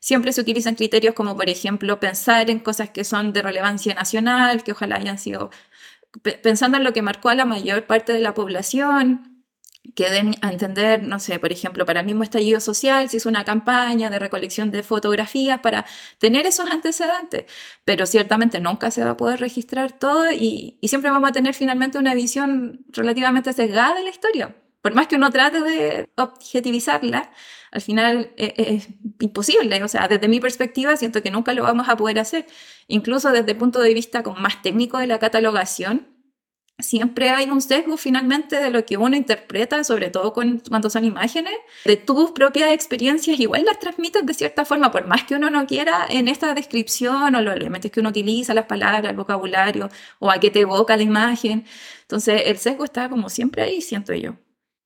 siempre 0.00 0.32
se 0.32 0.40
utilizan 0.40 0.74
criterios 0.74 1.14
como, 1.14 1.36
por 1.36 1.50
ejemplo, 1.50 2.00
pensar 2.00 2.48
en 2.48 2.58
cosas 2.58 2.88
que 2.88 3.04
son 3.04 3.34
de 3.34 3.42
relevancia 3.42 3.94
nacional, 3.94 4.64
que 4.64 4.72
ojalá 4.72 4.96
hayan 4.96 5.18
sido 5.18 5.50
pensando 6.42 6.78
en 6.78 6.84
lo 6.84 6.92
que 6.94 7.02
marcó 7.02 7.28
a 7.28 7.34
la 7.34 7.44
mayor 7.44 7.86
parte 7.86 8.12
de 8.14 8.20
la 8.20 8.32
población, 8.34 9.44
que 9.94 10.10
den 10.10 10.34
a 10.40 10.52
entender, 10.52 11.02
no 11.02 11.18
sé, 11.20 11.38
por 11.38 11.52
ejemplo, 11.52 11.84
para 11.84 12.00
el 12.00 12.06
mismo 12.06 12.22
estallido 12.22 12.60
social, 12.60 13.10
si 13.10 13.18
es 13.18 13.26
una 13.26 13.44
campaña 13.44 14.08
de 14.08 14.18
recolección 14.18 14.70
de 14.70 14.82
fotografías 14.82 15.60
para 15.60 15.84
tener 16.18 16.46
esos 16.46 16.70
antecedentes, 16.70 17.44
pero 17.84 18.06
ciertamente 18.06 18.58
nunca 18.60 18.90
se 18.90 19.04
va 19.04 19.10
a 19.12 19.16
poder 19.18 19.40
registrar 19.40 19.92
todo 19.92 20.32
y, 20.32 20.78
y 20.80 20.88
siempre 20.88 21.10
vamos 21.10 21.28
a 21.30 21.32
tener 21.32 21.54
finalmente 21.54 21.98
una 21.98 22.14
visión 22.14 22.86
relativamente 22.88 23.52
sesgada 23.52 23.96
de 23.96 24.04
la 24.04 24.10
historia. 24.10 24.56
Por 24.82 24.94
más 24.94 25.06
que 25.08 25.16
uno 25.16 25.30
trate 25.30 25.60
de 25.60 26.10
objetivizarla, 26.16 27.30
al 27.70 27.80
final 27.80 28.32
es, 28.36 28.52
es, 28.56 28.88
imposible. 29.20 29.82
O 29.84 29.88
sea, 29.88 30.08
desde 30.08 30.28
mi 30.28 30.40
perspectiva 30.40 30.96
siento 30.96 31.22
que 31.22 31.30
nunca 31.30 31.52
lo 31.52 31.62
vamos 31.62 31.88
a 31.88 31.96
poder 31.96 32.18
hacer. 32.18 32.46
Incluso 32.88 33.30
desde 33.30 33.52
el 33.52 33.58
punto 33.58 33.80
de 33.80 33.94
vista 33.94 34.22
como 34.22 34.40
más 34.40 34.62
técnico 34.62 34.98
de 34.98 35.06
la 35.06 35.18
catalogación, 35.18 36.08
siempre 36.82 37.30
hay 37.30 37.50
un 37.50 37.60
sesgo 37.60 37.96
finalmente 37.96 38.56
de 38.56 38.70
lo 38.70 38.84
que 38.84 38.96
uno 38.96 39.16
interpreta, 39.16 39.82
sobre 39.84 40.10
todo 40.10 40.32
cuando 40.32 40.90
son 40.90 41.04
imágenes, 41.04 41.54
de 41.84 41.96
tus 41.96 42.32
propias 42.32 42.72
experiencias, 42.72 43.38
igual 43.40 43.64
las 43.64 43.78
transmites 43.78 44.24
de 44.24 44.34
cierta 44.34 44.64
forma, 44.64 44.90
por 44.90 45.06
más 45.06 45.24
que 45.24 45.34
uno 45.34 45.50
no 45.50 45.66
quiera 45.66 46.06
en 46.08 46.28
esta 46.28 46.54
descripción 46.54 47.34
o 47.34 47.42
los 47.42 47.54
elementos 47.54 47.90
que 47.90 48.00
uno 48.00 48.10
utiliza, 48.10 48.54
las 48.54 48.66
palabras, 48.66 49.10
el 49.10 49.16
vocabulario, 49.16 49.90
o 50.18 50.30
a 50.30 50.38
qué 50.40 50.50
te 50.50 50.60
evoca 50.60 50.96
la 50.96 51.02
imagen. 51.02 51.64
Entonces, 52.02 52.42
el 52.46 52.58
sesgo 52.58 52.84
está 52.84 53.08
como 53.08 53.28
siempre 53.28 53.62
ahí, 53.62 53.80
siento 53.80 54.14
yo. 54.14 54.36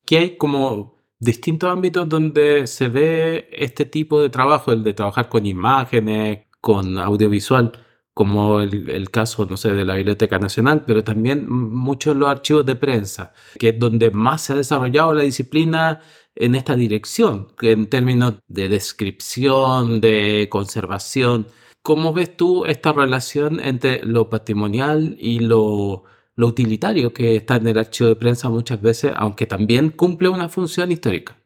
Que 0.04 0.18
hay 0.18 0.36
como 0.36 0.96
distintos 1.18 1.70
ámbitos 1.70 2.08
donde 2.08 2.66
se 2.66 2.88
ve 2.88 3.48
este 3.52 3.84
tipo 3.86 4.20
de 4.20 4.30
trabajo, 4.30 4.72
el 4.72 4.84
de 4.84 4.94
trabajar 4.94 5.28
con 5.28 5.46
imágenes, 5.46 6.46
con 6.60 6.98
audiovisual 6.98 7.72
como 8.14 8.60
el, 8.60 8.88
el, 8.90 9.10
caso, 9.10 9.44
no 9.44 9.56
sé, 9.56 9.72
de 9.72 9.84
la 9.84 9.96
Biblioteca 9.96 10.38
Nacional, 10.38 10.84
pero 10.86 11.02
también 11.02 11.50
muchos 11.50 12.16
los 12.16 12.28
archivos 12.28 12.64
de 12.64 12.76
prensa, 12.76 13.32
que 13.58 13.70
es 13.70 13.78
donde 13.78 14.12
más 14.12 14.42
se 14.42 14.52
ha 14.52 14.56
desarrollado 14.56 15.14
la 15.14 15.24
disciplina 15.24 16.00
en 16.36 16.54
esta 16.54 16.76
dirección, 16.76 17.48
en 17.60 17.88
términos 17.88 18.34
de 18.48 18.68
descripción, 18.68 20.00
de 20.00 20.48
conservación. 20.50 21.48
¿Cómo 21.82 22.12
ves 22.12 22.36
tú 22.36 22.64
esta 22.66 22.92
relación 22.92 23.60
entre 23.60 24.04
lo 24.04 24.30
patrimonial 24.30 25.16
y 25.18 25.40
lo, 25.40 26.04
lo 26.36 26.48
utilitario 26.48 27.12
que 27.12 27.36
está 27.36 27.56
en 27.56 27.68
el 27.68 27.78
archivo 27.78 28.08
de 28.08 28.16
prensa 28.16 28.48
muchas 28.48 28.80
veces, 28.80 29.12
aunque 29.16 29.46
también 29.46 29.90
cumple 29.90 30.28
una 30.28 30.48
función 30.48 30.90
histórica? 30.92 31.36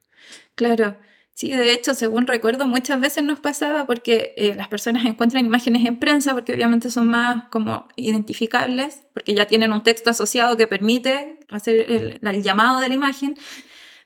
Claro. 0.54 0.96
Sí, 1.34 1.52
de 1.52 1.72
hecho, 1.72 1.94
según 1.94 2.26
recuerdo, 2.26 2.66
muchas 2.66 3.00
veces 3.00 3.22
nos 3.22 3.38
pasaba 3.38 3.86
porque 3.86 4.34
eh, 4.36 4.56
las 4.56 4.66
personas 4.66 5.04
encuentran 5.06 5.46
imágenes 5.46 5.86
en 5.86 6.00
prensa 6.00 6.34
porque 6.34 6.52
obviamente 6.52 6.90
son 6.90 7.06
más 7.06 7.44
como 7.50 7.86
identificables, 7.94 9.02
porque 9.14 9.34
ya 9.34 9.46
tienen 9.46 9.72
un 9.72 9.84
texto 9.84 10.10
asociado 10.10 10.56
que 10.56 10.66
permite 10.66 11.38
hacer 11.48 11.88
el, 11.92 12.18
el 12.20 12.42
llamado 12.42 12.80
de 12.80 12.88
la 12.88 12.94
imagen, 12.94 13.36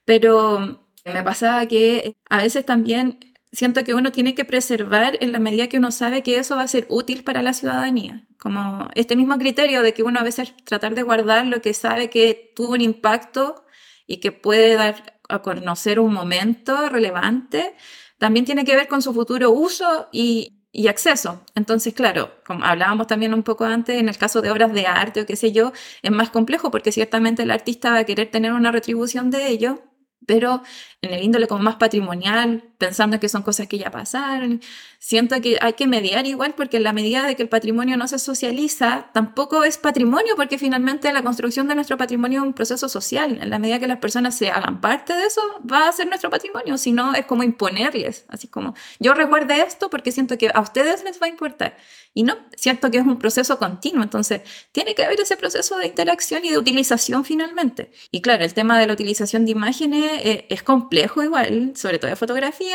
pero 0.05 0.85
me 1.07 1.23
pasaba 1.23 1.65
que 1.67 2.17
a 2.29 2.37
veces 2.37 2.67
también 2.67 3.19
siento 3.51 3.85
que 3.85 3.95
uno 3.95 4.13
tiene 4.13 4.35
que 4.35 4.45
preservar 4.45 5.19
en 5.21 5.33
la 5.33 5.39
medida 5.39 5.69
que 5.69 5.79
uno 5.79 5.91
sabe 5.91 6.23
que 6.23 6.39
eso 6.39 6.57
va 6.57 6.63
a 6.63 6.69
ser 6.69 6.87
útil 6.89 7.25
para 7.25 7.43
la 7.43 7.53
ciudadanía. 7.53 8.27
Como 8.43 8.89
este 8.97 9.15
mismo 9.15 9.39
criterio 9.39 9.83
de 9.83 9.95
que 9.95 10.03
uno 10.03 10.19
a 10.19 10.25
veces 10.25 10.53
tratar 10.65 10.97
de 10.97 11.05
guardar 11.05 11.47
lo 11.47 11.63
que 11.63 11.73
sabe 11.75 12.11
que 12.11 12.53
tuvo 12.57 12.73
un 12.73 12.81
impacto 12.81 13.65
y 14.05 14.17
que 14.17 14.33
puede 14.33 14.75
dar 14.75 15.21
a 15.29 15.43
conocer 15.43 16.01
un 16.01 16.13
momento 16.13 16.89
relevante, 16.89 17.77
también 18.19 18.45
tiene 18.45 18.65
que 18.65 18.75
ver 18.75 18.89
con 18.89 19.01
su 19.01 19.15
futuro 19.15 19.53
uso 19.53 20.09
y, 20.11 20.59
acceso. 20.89 21.45
Entonces, 21.55 21.95
claro, 21.95 22.33
como 22.45 22.65
hablábamos 22.65 23.07
también 23.07 23.33
un 23.33 23.45
poco 23.45 23.65
antes, 23.65 24.01
en 24.01 24.09
el 24.09 24.19
caso 24.19 24.43
de 24.43 24.51
obras 24.51 24.73
de 24.73 24.89
arte 24.89 25.21
o 25.21 25.27
qué 25.27 25.37
sé 25.37 25.53
yo, 25.53 25.73
es 26.03 26.11
más 26.11 26.31
complejo 26.31 26.73
porque 26.73 26.91
ciertamente 26.91 27.45
el 27.45 27.51
artista 27.53 27.93
va 27.93 27.99
a 27.99 28.05
querer 28.05 28.29
tener 28.33 28.53
una 28.53 28.73
retribución 28.73 29.31
de 29.31 29.51
ello, 29.51 29.83
pero 30.27 30.65
en 31.01 31.15
el 31.15 31.23
índole 31.23 31.47
como 31.47 31.63
más 31.63 31.77
patrimonial, 31.77 32.72
pensando 32.83 33.21
que 33.21 33.29
son 33.29 33.43
cosas 33.43 33.69
que 33.69 33.79
ya 33.79 33.93
pasaron, 33.93 34.61
siento 34.99 35.41
que 35.41 35.57
hay 35.61 35.75
que 35.75 35.87
mediar 35.87 36.27
igual 36.27 36.55
porque 36.57 36.79
en 36.79 36.83
la 36.83 36.93
medida 36.93 37.25
de 37.25 37.37
que 37.37 37.45
el 37.45 37.49
patrimonio 37.49 37.97
no 37.97 38.09
se 38.09 38.19
socializa, 38.19 39.07
tampoco 39.13 39.63
es 39.63 39.79
patrimonio 39.79 40.35
porque 40.35 40.59
finalmente 40.59 41.13
la 41.13 41.23
construcción 41.23 41.69
de 41.69 41.77
nuestro 41.77 41.97
patrimonio 41.97 42.41
es 42.41 42.47
un 42.49 42.55
proceso 42.55 42.89
social. 42.89 43.39
En 43.41 43.51
la 43.51 43.61
medida 43.61 43.79
que 43.79 43.87
las 43.87 43.99
personas 43.99 44.37
se 44.37 44.51
hagan 44.51 44.81
parte 44.81 45.15
de 45.15 45.27
eso, 45.27 45.41
va 45.71 45.87
a 45.87 45.93
ser 45.93 46.09
nuestro 46.09 46.29
patrimonio, 46.29 46.77
si 46.77 46.91
no 46.91 47.15
es 47.15 47.25
como 47.25 47.45
imponerles, 47.45 48.25
así 48.27 48.49
como 48.49 48.75
yo 48.99 49.15
recuerde 49.15 49.61
esto 49.61 49.89
porque 49.89 50.11
siento 50.11 50.37
que 50.37 50.51
a 50.53 50.61
ustedes 50.61 51.05
les 51.05 51.23
va 51.23 51.27
a 51.27 51.29
importar. 51.29 51.77
Y 52.15 52.25
no, 52.25 52.37
siento 52.57 52.91
que 52.91 52.99
es 52.99 53.07
un 53.07 53.19
proceso 53.19 53.59
continuo, 53.59 54.03
entonces 54.03 54.43
tiene 54.73 54.95
que 54.95 55.05
haber 55.05 55.19
ese 55.21 55.37
proceso 55.37 55.79
de 55.79 55.87
interacción 55.87 56.45
y 56.45 56.51
de 56.51 56.59
utilización 56.59 57.25
finalmente. 57.25 57.91
Y 58.11 58.21
claro, 58.21 58.45
el 58.45 58.53
tema 58.53 58.79
de 58.79 58.87
la 58.87 58.93
utilización 58.93 59.47
de 59.47 59.53
imágenes 59.53 60.21
eh, 60.25 60.47
es 60.51 60.63
complejo 60.63 61.23
igual, 61.23 61.73
sobre 61.75 61.99
todo 61.99 62.11
de 62.11 62.17
fotografía, 62.17 62.72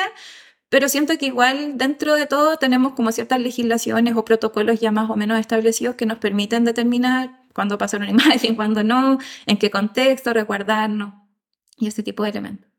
pero 0.69 0.89
siento 0.89 1.17
que 1.17 1.27
igual 1.27 1.77
dentro 1.77 2.15
de 2.15 2.27
todo 2.27 2.57
tenemos 2.57 2.93
como 2.93 3.11
ciertas 3.11 3.39
legislaciones 3.39 4.15
o 4.15 4.25
protocolos 4.25 4.79
ya 4.79 4.91
más 4.91 5.09
o 5.09 5.15
menos 5.15 5.39
establecidos 5.39 5.95
que 5.95 6.05
nos 6.05 6.17
permiten 6.17 6.65
determinar 6.65 7.29
cuándo 7.53 7.77
pasar 7.77 8.01
una 8.01 8.09
imagen, 8.17 8.55
cuándo 8.55 8.83
no, 8.83 9.17
en 9.45 9.57
qué 9.57 9.71
contexto, 9.71 10.33
recordarnos 10.33 11.13
y 11.77 11.87
ese 11.87 12.03
tipo 12.03 12.23
de 12.23 12.29
elementos. 12.29 12.69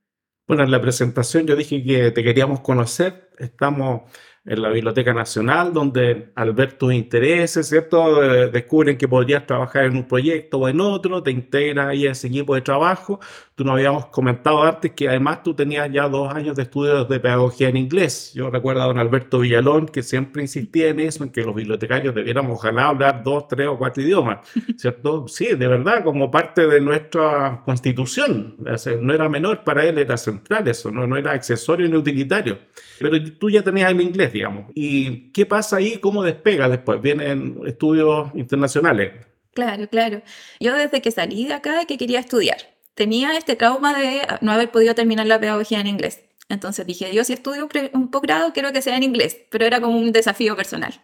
Bueno, 0.47 0.65
en 0.65 0.71
la 0.71 0.81
presentación 0.81 1.47
yo 1.47 1.57
dije 1.57 1.83
que 1.83 2.11
te 2.11 2.25
queríamos 2.25 2.61
conocer. 2.61 3.31
Estamos 3.39 4.11
en 4.45 4.63
la 4.63 4.71
Biblioteca 4.71 5.13
Nacional, 5.13 5.73
donde 5.73 6.31
al 6.35 6.53
ver 6.53 6.73
tus 6.73 6.93
intereses, 6.93 7.69
¿cierto? 7.69 8.21
descubren 8.51 8.97
que 8.97 9.07
podrías 9.07 9.47
trabajar 9.47 9.85
en 9.85 9.97
un 9.97 10.09
proyecto 10.09 10.59
o 10.59 10.69
en 10.69 10.81
otro, 10.81 11.23
te 11.23 11.31
integras 11.31 11.89
ahí 11.89 12.07
a 12.07 12.13
ese 12.13 12.29
equipo 12.29 12.55
de 12.55 12.63
trabajo. 12.63 13.21
Tú 13.55 13.65
nos 13.65 13.75
habíamos 13.75 14.07
comentado 14.07 14.63
antes 14.63 14.93
que 14.93 15.09
además 15.09 15.43
tú 15.43 15.53
tenías 15.53 15.91
ya 15.91 16.09
dos 16.09 16.33
años 16.33 16.57
de 16.57 16.63
estudios 16.63 17.09
de 17.09 17.21
pedagogía 17.21 17.69
en 17.69 17.77
inglés. 17.77 18.33
Yo 18.35 18.51
recuerdo 18.51 18.83
a 18.83 18.87
don 18.87 18.99
Alberto 18.99 19.41
Villalón 19.41 19.87
que 19.87 20.03
siempre 20.03 20.43
insistía 20.43 20.89
en 20.89 21.01
eso, 21.01 21.25
en 21.25 21.31
que 21.31 21.43
los 21.43 21.55
bibliotecarios 21.55 22.15
debiéramos 22.15 22.53
ojalá 22.53 22.89
hablar 22.89 23.23
dos, 23.25 23.49
tres 23.49 23.67
o 23.67 23.77
cuatro 23.77 24.03
idiomas, 24.03 24.49
¿cierto? 24.77 25.27
Sí, 25.29 25.57
de 25.57 25.67
verdad, 25.67 26.05
como 26.05 26.31
parte 26.31 26.67
de 26.67 26.81
nuestra 26.81 27.63
constitución. 27.65 28.57
No 29.01 29.13
era 29.13 29.29
menor, 29.29 29.65
para 29.65 29.85
él 29.85 29.99
era 29.99 30.17
central 30.17 30.69
eso, 30.69 30.91
no, 30.91 31.07
no 31.07 31.17
era 31.17 31.33
accesorio 31.33 31.89
ni 31.89 31.97
utilitario. 31.97 32.59
Pero 32.99 33.17
tú 33.39 33.51
ya 33.51 33.63
tenías 33.63 33.91
el 33.91 34.01
inglés, 34.01 34.33
digamos. 34.39 34.71
¿Y 34.75 35.31
qué 35.33 35.47
pasa 35.47 35.77
ahí? 35.77 35.99
¿Cómo 35.99 36.23
despega 36.23 36.69
después? 36.69 37.01
Vienen 37.01 37.61
estudios 37.67 38.31
internacionales. 38.35 39.13
Claro, 39.53 39.89
claro. 39.89 40.23
Yo 40.61 40.75
desde 40.75 41.03
que 41.03 41.11
salí 41.11 41.47
de 41.47 41.55
acá 41.55 41.85
que 41.85 41.99
quería 41.99 42.21
estudiar, 42.21 42.59
tenía 42.95 43.37
este 43.37 43.57
trauma 43.57 43.99
de 43.99 44.23
no 44.41 44.53
haber 44.53 44.71
podido 44.71 44.95
terminar 44.95 45.27
la 45.27 45.41
pedagogía 45.41 45.81
en 45.81 45.89
inglés. 45.89 46.25
Entonces 46.49 46.87
dije, 46.87 47.13
yo 47.15 47.25
si 47.25 47.33
estudio 47.33 47.69
un, 47.93 48.11
posgrado 48.11 48.53
quiero 48.53 48.73
que 48.73 48.83
sea 48.83 48.97
en 48.97 49.03
inglés, 49.03 49.37
pero 49.51 49.67
era 49.67 49.81
como 49.81 49.99
un 49.99 50.13
desafío 50.13 50.57
personal. 50.57 50.95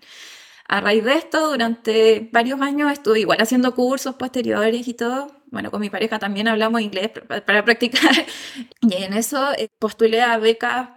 A 0.67 0.81
raíz 0.81 1.05
de 1.05 1.15
esto, 1.15 1.51
durante 1.51 2.31
varios 2.33 2.61
años 2.61 2.91
estuve 2.91 3.21
igual 3.21 3.41
haciendo 3.41 3.75
cursos 3.75 4.15
posteriores 4.15 4.89
y 4.89 4.95
todo. 4.95 5.43
Bueno, 5.51 5.71
con 5.71 5.81
mi 5.81 5.91
pareja 5.91 6.19
también 6.19 6.49
hablamos 6.49 6.81
inglés 6.81 7.11
para 7.47 7.65
practicar. 7.65 8.13
Y 8.81 9.03
en 9.03 9.15
eso 9.15 9.53
eh, 9.59 9.69
postulé 9.79 10.23
a 10.23 10.39
becas 10.39 10.91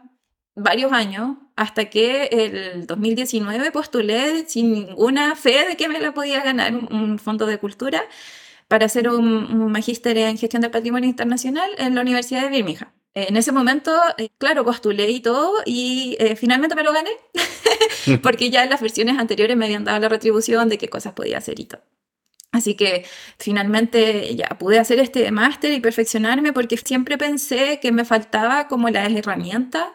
varios 0.55 0.91
años 0.91 1.37
hasta 1.57 1.89
que 1.89 2.29
el 2.31 2.87
2019 2.87 3.71
postulé 3.71 4.47
sin 4.47 4.71
ninguna 4.71 5.35
fe 5.35 5.67
de 5.67 5.75
que 5.75 5.89
me 5.89 5.99
la 5.99 6.13
podía 6.13 6.43
ganar 6.43 6.73
un, 6.73 7.19
fondo 7.19 7.45
de 7.47 7.57
cultura 7.57 8.03
para 8.67 8.85
hacer 8.85 9.09
un, 9.09 9.25
un, 9.27 9.71
magíster 9.71 10.17
en 10.17 10.37
gestión 10.37 10.61
del 10.61 10.71
patrimonio 10.71 11.09
internacional 11.09 11.69
en 11.77 11.95
la 11.95 12.01
Universidad 12.01 12.43
de 12.43 12.49
Birmingham. 12.49 12.91
En 13.15 13.35
ese 13.35 13.51
momento, 13.51 13.91
eh, 14.19 14.29
claro, 14.37 14.63
postulé 14.63 15.09
y 15.09 15.19
todo 15.21 15.51
y 15.65 16.15
eh, 16.19 16.35
finalmente 16.35 16.75
me 16.75 16.83
lo 16.83 16.93
gané 16.93 17.09
porque 18.21 18.51
ya 18.51 18.63
en 18.63 18.69
las 18.69 18.79
versiones 18.79 19.17
anteriores 19.17 19.57
me 19.57 19.65
habían 19.65 19.83
dado 19.83 19.99
la 19.99 20.09
retribución 20.09 20.69
de 20.69 20.77
qué 20.77 20.87
cosas 20.89 21.13
podía 21.13 21.39
hacer 21.39 21.59
y 21.59 21.65
todo. 21.65 21.81
Así 22.51 22.75
que 22.75 23.05
finalmente 23.39 24.35
ya 24.35 24.49
pude 24.59 24.77
hacer 24.77 24.99
este 24.99 25.31
máster 25.31 25.73
y 25.73 25.79
perfeccionarme 25.79 26.53
porque 26.53 26.77
siempre 26.77 27.17
pensé 27.17 27.79
que 27.79 27.91
me 27.91 28.05
faltaba 28.05 28.67
como 28.67 28.89
las 28.89 29.11
herramientas 29.11 29.87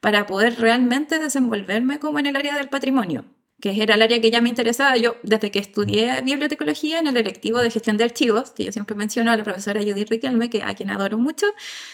para 0.00 0.26
poder 0.26 0.60
realmente 0.60 1.18
desenvolverme 1.18 1.98
como 1.98 2.18
en 2.18 2.26
el 2.26 2.36
área 2.36 2.56
del 2.56 2.68
patrimonio, 2.68 3.24
que 3.60 3.82
era 3.82 3.94
el 3.94 4.02
área 4.02 4.20
que 4.20 4.30
ya 4.30 4.40
me 4.40 4.48
interesaba. 4.48 4.96
Yo, 4.96 5.16
desde 5.22 5.50
que 5.50 5.58
estudié 5.58 6.20
bibliotecología 6.22 6.98
en 6.98 7.06
el 7.06 7.16
electivo 7.16 7.58
de 7.58 7.70
gestión 7.70 7.96
de 7.96 8.04
archivos, 8.04 8.50
que 8.50 8.64
yo 8.64 8.72
siempre 8.72 8.96
menciono 8.96 9.30
a 9.30 9.36
la 9.36 9.44
profesora 9.44 9.80
Judith 9.80 10.10
Riquelme, 10.10 10.50
que 10.50 10.62
a 10.62 10.74
quien 10.74 10.90
adoro 10.90 11.18
mucho, 11.18 11.46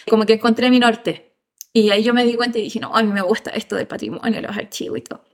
como 0.09 0.27
que 0.27 0.35
encontré 0.35 0.71
mi 0.71 0.79
norte. 0.79 1.37
Y 1.73 1.91
ahí 1.91 2.03
yo 2.03 2.13
me 2.13 2.25
di 2.25 2.35
cuenta 2.35 2.59
y 2.59 2.63
dije, 2.63 2.81
no, 2.81 2.95
a 2.95 3.03
mí 3.03 3.13
me 3.13 3.23
gusta 3.23 3.51
esto 3.51 3.77
del 3.77 3.87
patrimonio, 3.87 4.41
los 4.43 4.57
archivos 4.57 4.99
y 4.99 5.03
todo. 5.03 5.25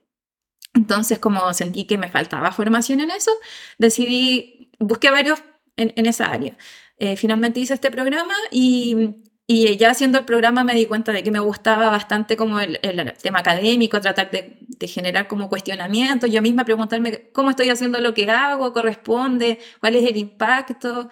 Entonces, 0.75 1.19
como 1.19 1.53
sentí 1.55 1.85
que 1.85 1.99
me 1.99 2.09
faltaba 2.09 2.53
formación 2.53 3.01
en 3.01 3.11
eso, 3.11 3.33
decidí, 3.79 4.71
busqué 4.79 5.11
varios 5.11 5.43
en, 5.77 5.93
en 5.97 6.07
esa 6.07 6.27
área. 6.27 6.57
Eh, 6.99 7.17
finalmente 7.17 7.61
hice 7.61 7.75
este 7.75 7.91
programa 7.91 8.35
y 8.51 9.23
y 9.51 9.79
ya 9.79 9.91
haciendo 9.91 10.19
el 10.19 10.27
programa 10.27 10.63
me 10.63 10.75
di 10.75 10.85
cuenta 10.85 11.11
de 11.11 11.23
que 11.23 11.31
me 11.31 11.39
gustaba 11.39 11.89
bastante 11.89 12.37
como 12.37 12.61
el, 12.61 12.79
el 12.83 13.15
tema 13.15 13.39
académico, 13.39 13.99
tratar 13.99 14.31
de, 14.31 14.59
de, 14.61 14.87
generar 14.87 15.27
como 15.27 15.49
cuestionamientos, 15.49 16.31
yo 16.31 16.43
misma 16.43 16.67
preguntarme 16.67 17.31
cómo 17.33 17.49
estoy 17.49 17.71
haciendo 17.71 17.99
lo 17.99 18.13
que 18.13 18.31
hago, 18.31 18.75
corresponde, 18.75 19.59
cuál 19.81 19.97
es 19.97 20.07
el 20.07 20.19
impacto. 20.19 21.09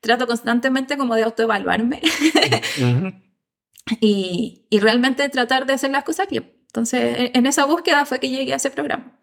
trato 0.00 0.26
constantemente 0.26 0.98
como 0.98 1.14
de 1.14 1.22
autoevaluarme 1.22 2.02
y, 4.00 4.66
y 4.68 4.80
realmente 4.80 5.26
tratar 5.30 5.64
de 5.64 5.72
hacer 5.72 5.90
las 5.90 6.04
cosas 6.04 6.28
bien. 6.28 6.52
Entonces, 6.66 7.30
en 7.32 7.46
esa 7.46 7.64
búsqueda 7.64 8.04
fue 8.04 8.20
que 8.20 8.28
llegué 8.28 8.52
a 8.52 8.56
ese 8.56 8.70
programa. 8.70 9.18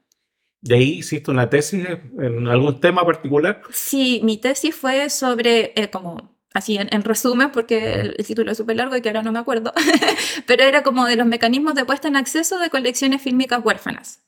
¿De 0.61 0.73
ahí 0.73 0.93
hiciste 0.93 1.29
una 1.29 1.51
tesis 1.51 1.85
en 2.17 2.47
algún 2.47 2.79
tema 2.79 3.05
particular? 3.05 3.61
Sí, 3.69 4.21
mi 4.23 4.37
tesis 4.37 4.73
fue 4.73 5.11
sobre, 5.11 5.71
eh, 5.75 5.91
como 5.91 6.34
así 6.55 6.77
en, 6.79 7.03
resumen, 7.03 7.51
porque 7.51 8.13
el, 8.17 8.25
título 8.25 8.51
es 8.51 8.57
súper 8.57 8.77
largo 8.77 8.95
y 8.95 9.01
que 9.01 9.09
ahora 9.09 9.21
no 9.21 9.33
me 9.33 9.39
acuerdo, 9.39 9.73
pero 10.47 10.63
era 10.63 10.83
como 10.83 11.05
de 11.05 11.17
los 11.17 11.27
mecanismos 11.27 11.75
de 11.75 11.83
puesta 11.83 12.07
en 12.07 12.15
acceso 12.15 12.57
de 12.59 12.69
colecciones 12.69 13.21
fílmicas 13.21 13.63
huérfanas. 13.63 14.21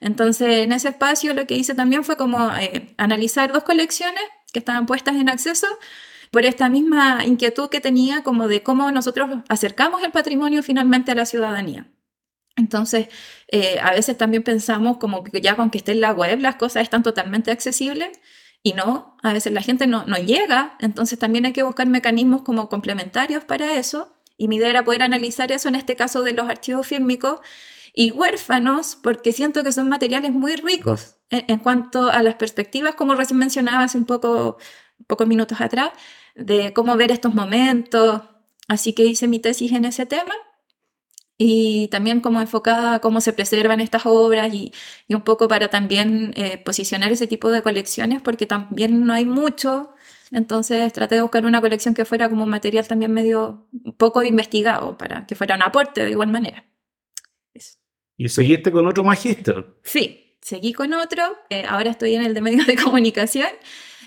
Entonces, 0.00 0.64
en 0.64 0.72
ese 0.72 0.88
espacio 0.88 1.32
lo 1.32 1.46
que 1.46 1.54
hice 1.54 1.74
también 1.74 2.02
fue 2.02 2.16
como 2.16 2.50
eh, 2.56 2.92
analizar 2.98 3.52
dos 3.52 3.62
colecciones 3.62 4.24
que 4.52 4.58
estaban 4.58 4.86
puestas 4.86 5.14
en 5.14 5.28
acceso 5.28 5.68
por 6.32 6.44
esta 6.44 6.68
misma 6.68 7.24
inquietud 7.24 7.68
que 7.68 7.80
tenía 7.80 8.24
como 8.24 8.48
de 8.48 8.64
cómo 8.64 8.90
nosotros 8.90 9.30
acercamos 9.48 10.02
el 10.02 10.10
patrimonio 10.10 10.64
finalmente 10.64 11.12
a 11.12 11.14
la 11.14 11.24
ciudadanía. 11.24 11.86
Entonces, 12.56 13.06
eh, 13.46 13.78
a 13.80 13.92
veces 13.92 14.18
también 14.18 14.42
pensamos 14.42 14.96
como 14.98 15.22
que 15.22 15.40
ya 15.40 15.54
con 15.54 15.70
que 15.70 15.78
esté 15.78 15.92
en 15.92 16.00
la 16.00 16.12
web 16.12 16.40
las 16.40 16.56
cosas 16.56 16.82
están 16.82 17.04
totalmente 17.04 17.52
accesibles 17.52 18.18
y 18.66 18.72
no, 18.72 19.14
a 19.22 19.34
veces 19.34 19.52
la 19.52 19.60
gente 19.60 19.86
no, 19.86 20.06
no 20.06 20.16
llega, 20.16 20.76
entonces 20.80 21.18
también 21.18 21.44
hay 21.44 21.52
que 21.52 21.62
buscar 21.62 21.86
mecanismos 21.86 22.42
como 22.42 22.70
complementarios 22.70 23.44
para 23.44 23.74
eso. 23.74 24.16
Y 24.38 24.48
mi 24.48 24.56
idea 24.56 24.70
era 24.70 24.84
poder 24.84 25.02
analizar 25.02 25.52
eso 25.52 25.68
en 25.68 25.74
este 25.74 25.96
caso 25.96 26.22
de 26.22 26.32
los 26.32 26.48
archivos 26.48 26.86
fílmicos 26.86 27.40
y 27.92 28.10
huérfanos, 28.10 28.96
porque 29.00 29.32
siento 29.32 29.62
que 29.62 29.70
son 29.70 29.90
materiales 29.90 30.32
muy 30.32 30.56
ricos 30.56 31.16
en, 31.28 31.58
cuanto 31.58 32.10
a 32.10 32.22
las 32.22 32.36
perspectivas, 32.36 32.94
como 32.94 33.14
recién 33.14 33.38
mencionaba 33.38 33.84
hace 33.84 33.98
un 33.98 34.06
poco, 34.06 34.56
pocos 35.06 35.28
minutos 35.28 35.60
atrás, 35.60 35.90
de 36.34 36.72
cómo 36.72 36.96
ver 36.96 37.12
estos 37.12 37.34
momentos. 37.34 38.22
Así 38.66 38.94
que 38.94 39.04
hice 39.04 39.28
mi 39.28 39.40
tesis 39.40 39.72
en 39.72 39.84
ese 39.84 40.06
tema 40.06 40.34
y 41.36 41.88
también 41.88 42.20
como 42.20 42.40
enfocada 42.40 42.94
a 42.94 43.00
cómo 43.00 43.20
se 43.20 43.32
preservan 43.32 43.80
estas 43.80 44.06
obras 44.06 44.52
y, 44.54 44.72
y 45.08 45.14
un 45.14 45.22
poco 45.22 45.48
para 45.48 45.68
también 45.68 46.32
eh, 46.36 46.58
posicionar 46.58 47.10
ese 47.10 47.26
tipo 47.26 47.50
de 47.50 47.62
colecciones 47.62 48.22
porque 48.22 48.46
también 48.46 49.04
no 49.04 49.12
hay 49.12 49.24
mucho. 49.24 49.90
Entonces 50.30 50.92
traté 50.92 51.16
de 51.16 51.22
buscar 51.22 51.44
una 51.44 51.60
colección 51.60 51.94
que 51.94 52.04
fuera 52.04 52.28
como 52.28 52.44
un 52.44 52.50
material 52.50 52.86
también 52.86 53.12
medio 53.12 53.66
poco 53.96 54.22
investigado 54.22 54.96
para 54.96 55.26
que 55.26 55.34
fuera 55.34 55.56
un 55.56 55.62
aporte 55.62 56.04
de 56.04 56.10
igual 56.10 56.30
manera. 56.30 56.64
¿Y 58.16 58.28
seguiste 58.28 58.70
con 58.70 58.86
otro 58.86 59.02
magíster? 59.02 59.66
Sí, 59.82 60.36
seguí 60.40 60.72
con 60.72 60.92
otro. 60.92 61.22
Eh, 61.50 61.64
ahora 61.68 61.90
estoy 61.90 62.14
en 62.14 62.22
el 62.22 62.34
de 62.34 62.40
medios 62.40 62.66
de 62.66 62.76
comunicación. 62.76 63.48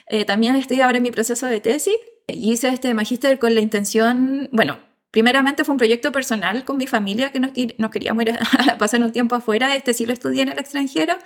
Eh, 0.07 0.23
también 0.23 0.55
estoy 0.55 0.79
ahora 0.79 0.97
en 0.97 1.03
mi 1.03 1.11
proceso 1.11 1.45
de 1.45 1.59
tesis. 1.59 1.97
Y 2.27 2.53
hice 2.53 2.69
este 2.69 2.93
magíster 2.93 3.39
con 3.39 3.53
la 3.55 3.61
intención, 3.61 4.49
bueno, 4.51 4.79
Primeramente 5.11 5.63
fue 5.63 5.73
un 5.73 5.77
proyecto 5.77 6.11
personal 6.11 6.65
con 6.65 6.77
mi 6.77 6.85
familia 6.85 7.31
que 7.31 7.39
nos, 7.39 7.51
nos 7.77 7.91
queríamos 7.91 8.23
ir 8.23 8.37
a 8.71 8.77
pasar 8.77 9.01
un 9.01 9.11
tiempo 9.11 9.35
afuera. 9.35 9.75
Este 9.75 9.93
sí 9.93 10.05
lo 10.05 10.13
estudié 10.13 10.43
en 10.43 10.49
el 10.49 10.59
extranjero, 10.59 11.17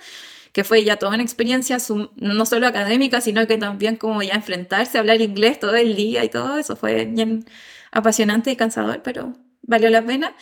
que 0.52 0.64
fue 0.64 0.84
ya 0.84 0.96
toda 0.96 1.14
una 1.14 1.22
experiencia 1.22 1.78
no 2.16 2.46
solo 2.46 2.66
académica, 2.66 3.20
sino 3.20 3.46
que 3.46 3.58
también 3.58 3.96
como 3.96 4.22
ya 4.22 4.34
enfrentarse 4.34 4.98
hablar 4.98 5.20
inglés 5.20 5.58
todo 5.58 5.74
el 5.74 5.96
día 5.96 6.24
y 6.24 6.28
todo 6.28 6.58
eso. 6.58 6.76
Fue 6.76 7.06
bien 7.06 7.44
apasionante 7.90 8.50
y 8.50 8.56
cansador, 8.56 9.02
pero 9.02 9.34
valió 9.62 9.90
la 9.90 10.02
pena. 10.02 10.34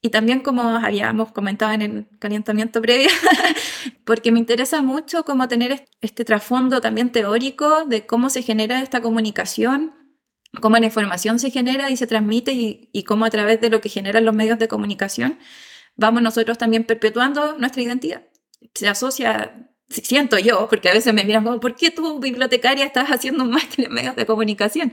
Y 0.00 0.10
también 0.10 0.40
como 0.40 0.62
habíamos 0.62 1.32
comentado 1.32 1.72
en 1.72 1.82
el 1.82 2.06
calentamiento 2.18 2.82
previo, 2.82 3.08
porque 4.04 4.32
me 4.32 4.38
interesa 4.38 4.82
mucho 4.82 5.24
como 5.24 5.48
tener 5.48 5.86
este 6.02 6.26
trasfondo 6.26 6.82
también 6.82 7.10
teórico 7.10 7.86
de 7.86 8.04
cómo 8.04 8.28
se 8.28 8.42
genera 8.42 8.82
esta 8.82 9.00
comunicación 9.00 10.03
cómo 10.60 10.76
la 10.78 10.86
información 10.86 11.38
se 11.38 11.50
genera 11.50 11.90
y 11.90 11.96
se 11.96 12.06
transmite 12.06 12.52
y, 12.52 13.02
cómo 13.04 13.24
a 13.24 13.30
través 13.30 13.60
de 13.60 13.70
lo 13.70 13.80
que 13.80 13.88
generan 13.88 14.24
los 14.24 14.34
medios 14.34 14.58
de 14.58 14.68
comunicación 14.68 15.38
vamos 15.96 16.22
nosotros 16.22 16.58
también 16.58 16.84
perpetuando 16.84 17.56
nuestra 17.58 17.82
identidad. 17.82 18.22
Se 18.74 18.88
asocia, 18.88 19.68
siento 19.88 20.38
yo, 20.38 20.66
porque 20.68 20.88
a 20.88 20.92
veces 20.92 21.14
me 21.14 21.24
miran 21.24 21.44
como, 21.44 21.60
¿por 21.60 21.76
qué 21.76 21.90
tú, 21.90 22.18
bibliotecaria, 22.18 22.84
estás 22.84 23.10
haciendo 23.10 23.44
un 23.44 23.50
máster 23.50 23.86
en 23.86 23.92
medios 23.92 24.16
de 24.16 24.26
comunicación? 24.26 24.92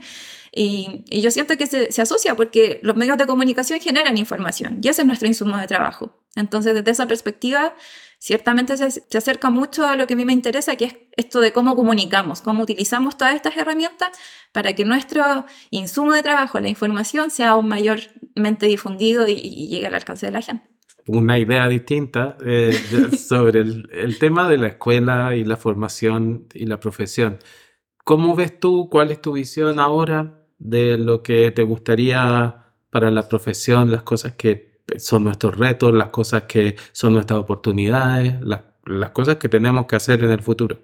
Y, 0.52 1.04
yo 1.10 1.30
siento 1.30 1.56
que 1.56 1.66
se, 1.66 1.90
se, 1.90 2.02
asocia 2.02 2.36
porque 2.36 2.78
los 2.82 2.94
medios 2.96 3.16
de 3.18 3.26
comunicación 3.26 3.80
generan 3.80 4.16
información 4.18 4.80
y 4.82 4.88
ese 4.88 5.02
es 5.02 5.06
nuestro 5.06 5.26
insumo 5.26 5.56
de 5.56 5.66
trabajo. 5.66 6.22
Entonces, 6.36 6.74
desde 6.74 6.90
esa 6.90 7.06
perspectiva, 7.06 7.74
ciertamente 8.22 8.76
se, 8.76 9.18
acerca 9.18 9.50
mucho 9.50 9.84
a 9.84 9.96
lo 9.96 10.06
que 10.06 10.14
a 10.14 10.16
mí 10.16 10.24
me 10.24 10.32
interesa, 10.32 10.76
que 10.76 10.84
es 10.84 10.96
esto 11.16 11.40
de 11.40 11.52
cómo 11.52 11.74
comunicamos, 11.74 12.40
cómo 12.40 12.62
utilizamos 12.62 13.18
todas 13.18 13.34
estas 13.34 13.56
herramientas 13.56 14.10
para 14.52 14.74
que 14.74 14.84
nuestro 14.84 15.44
insumo 15.70 16.12
de 16.12 16.22
trabajo, 16.22 16.60
la 16.60 16.68
información, 16.68 17.32
sea 17.32 17.50
aún 17.50 17.66
mayormente 17.66 18.66
difundido 18.66 19.26
y, 19.26 19.34
llegue 19.66 19.88
al 19.88 19.96
alcance 19.96 20.26
de 20.26 20.32
la 20.32 20.40
gente. 20.40 20.70
Una 21.08 21.36
idea 21.36 21.66
distinta 21.66 22.36
eh, 22.46 22.72
sobre 23.18 23.58
el, 23.58 23.90
el 23.92 24.16
tema 24.20 24.48
de 24.48 24.58
la 24.58 24.68
escuela 24.68 25.34
y 25.34 25.42
la 25.42 25.56
formación 25.56 26.46
y 26.54 26.66
la 26.66 26.78
profesión. 26.78 27.40
¿Cómo 28.04 28.36
ves 28.36 28.60
tú, 28.60 28.88
cuál 28.88 29.10
es 29.10 29.20
tu 29.20 29.32
visión 29.32 29.80
ahora 29.80 30.46
de 30.60 30.96
lo 30.96 31.24
que 31.24 31.50
te 31.50 31.64
gustaría 31.64 32.72
para 32.88 33.10
la 33.10 33.28
profesión, 33.28 33.90
las 33.90 34.04
cosas 34.04 34.34
que 34.36 34.71
son 34.98 35.24
nuestros 35.24 35.56
retos, 35.56 35.92
las 35.94 36.08
cosas 36.08 36.44
que 36.44 36.76
son 36.92 37.14
nuestras 37.14 37.38
oportunidades, 37.38 38.40
las, 38.40 38.62
las 38.84 39.10
cosas 39.10 39.36
que 39.36 39.48
tenemos 39.48 39.86
que 39.86 39.96
hacer 39.96 40.22
en 40.24 40.30
el 40.30 40.42
futuro. 40.42 40.78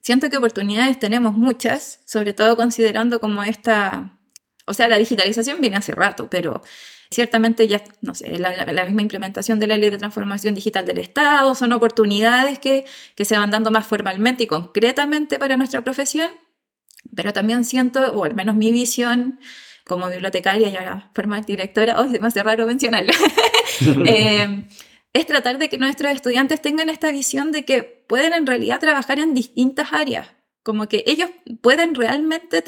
Siento 0.00 0.28
que 0.28 0.36
oportunidades 0.36 0.98
tenemos 0.98 1.34
muchas, 1.34 2.00
sobre 2.04 2.34
todo 2.34 2.56
considerando 2.56 3.20
como 3.20 3.42
esta, 3.42 4.18
o 4.66 4.74
sea, 4.74 4.88
la 4.88 4.98
digitalización 4.98 5.60
viene 5.60 5.76
hace 5.76 5.92
rato, 5.92 6.28
pero 6.28 6.62
ciertamente 7.10 7.68
ya, 7.68 7.82
no 8.02 8.14
sé, 8.14 8.38
la, 8.38 8.54
la, 8.66 8.84
misma 8.84 9.02
implementación 9.02 9.58
de 9.60 9.66
la 9.66 9.78
ley 9.78 9.88
de 9.88 9.98
transformación 9.98 10.54
digital 10.54 10.84
del 10.84 10.98
Estado, 10.98 11.54
son 11.54 11.72
oportunidades 11.72 12.58
que, 12.58 12.84
que 13.14 13.24
se 13.24 13.38
van 13.38 13.50
dando 13.50 13.70
más 13.70 13.86
formalmente 13.86 14.44
y 14.44 14.46
concretamente 14.46 15.38
para 15.38 15.56
nuestra 15.56 15.82
profesión, 15.82 16.30
pero 17.14 17.32
también 17.32 17.64
siento, 17.64 18.12
o 18.12 18.24
al 18.24 18.34
menos 18.34 18.56
mi 18.56 18.72
visión, 18.72 19.38
como 19.84 20.08
bibliotecaria 20.08 20.68
y 20.68 20.76
ahora 20.76 21.10
forma 21.14 21.40
directora, 21.40 22.00
oh, 22.00 22.04
es 22.04 22.12
demasiado 22.12 22.48
raro 22.48 22.66
mencionarlo, 22.66 23.12
eh, 24.06 24.64
es 25.12 25.26
tratar 25.26 25.58
de 25.58 25.68
que 25.68 25.78
nuestros 25.78 26.12
estudiantes 26.12 26.60
tengan 26.60 26.88
esta 26.88 27.12
visión 27.12 27.52
de 27.52 27.64
que 27.64 27.82
pueden 27.82 28.32
en 28.32 28.46
realidad 28.46 28.80
trabajar 28.80 29.18
en 29.18 29.34
distintas 29.34 29.92
áreas, 29.92 30.28
como 30.62 30.88
que 30.88 31.04
ellos 31.06 31.30
pueden 31.60 31.94
realmente 31.94 32.62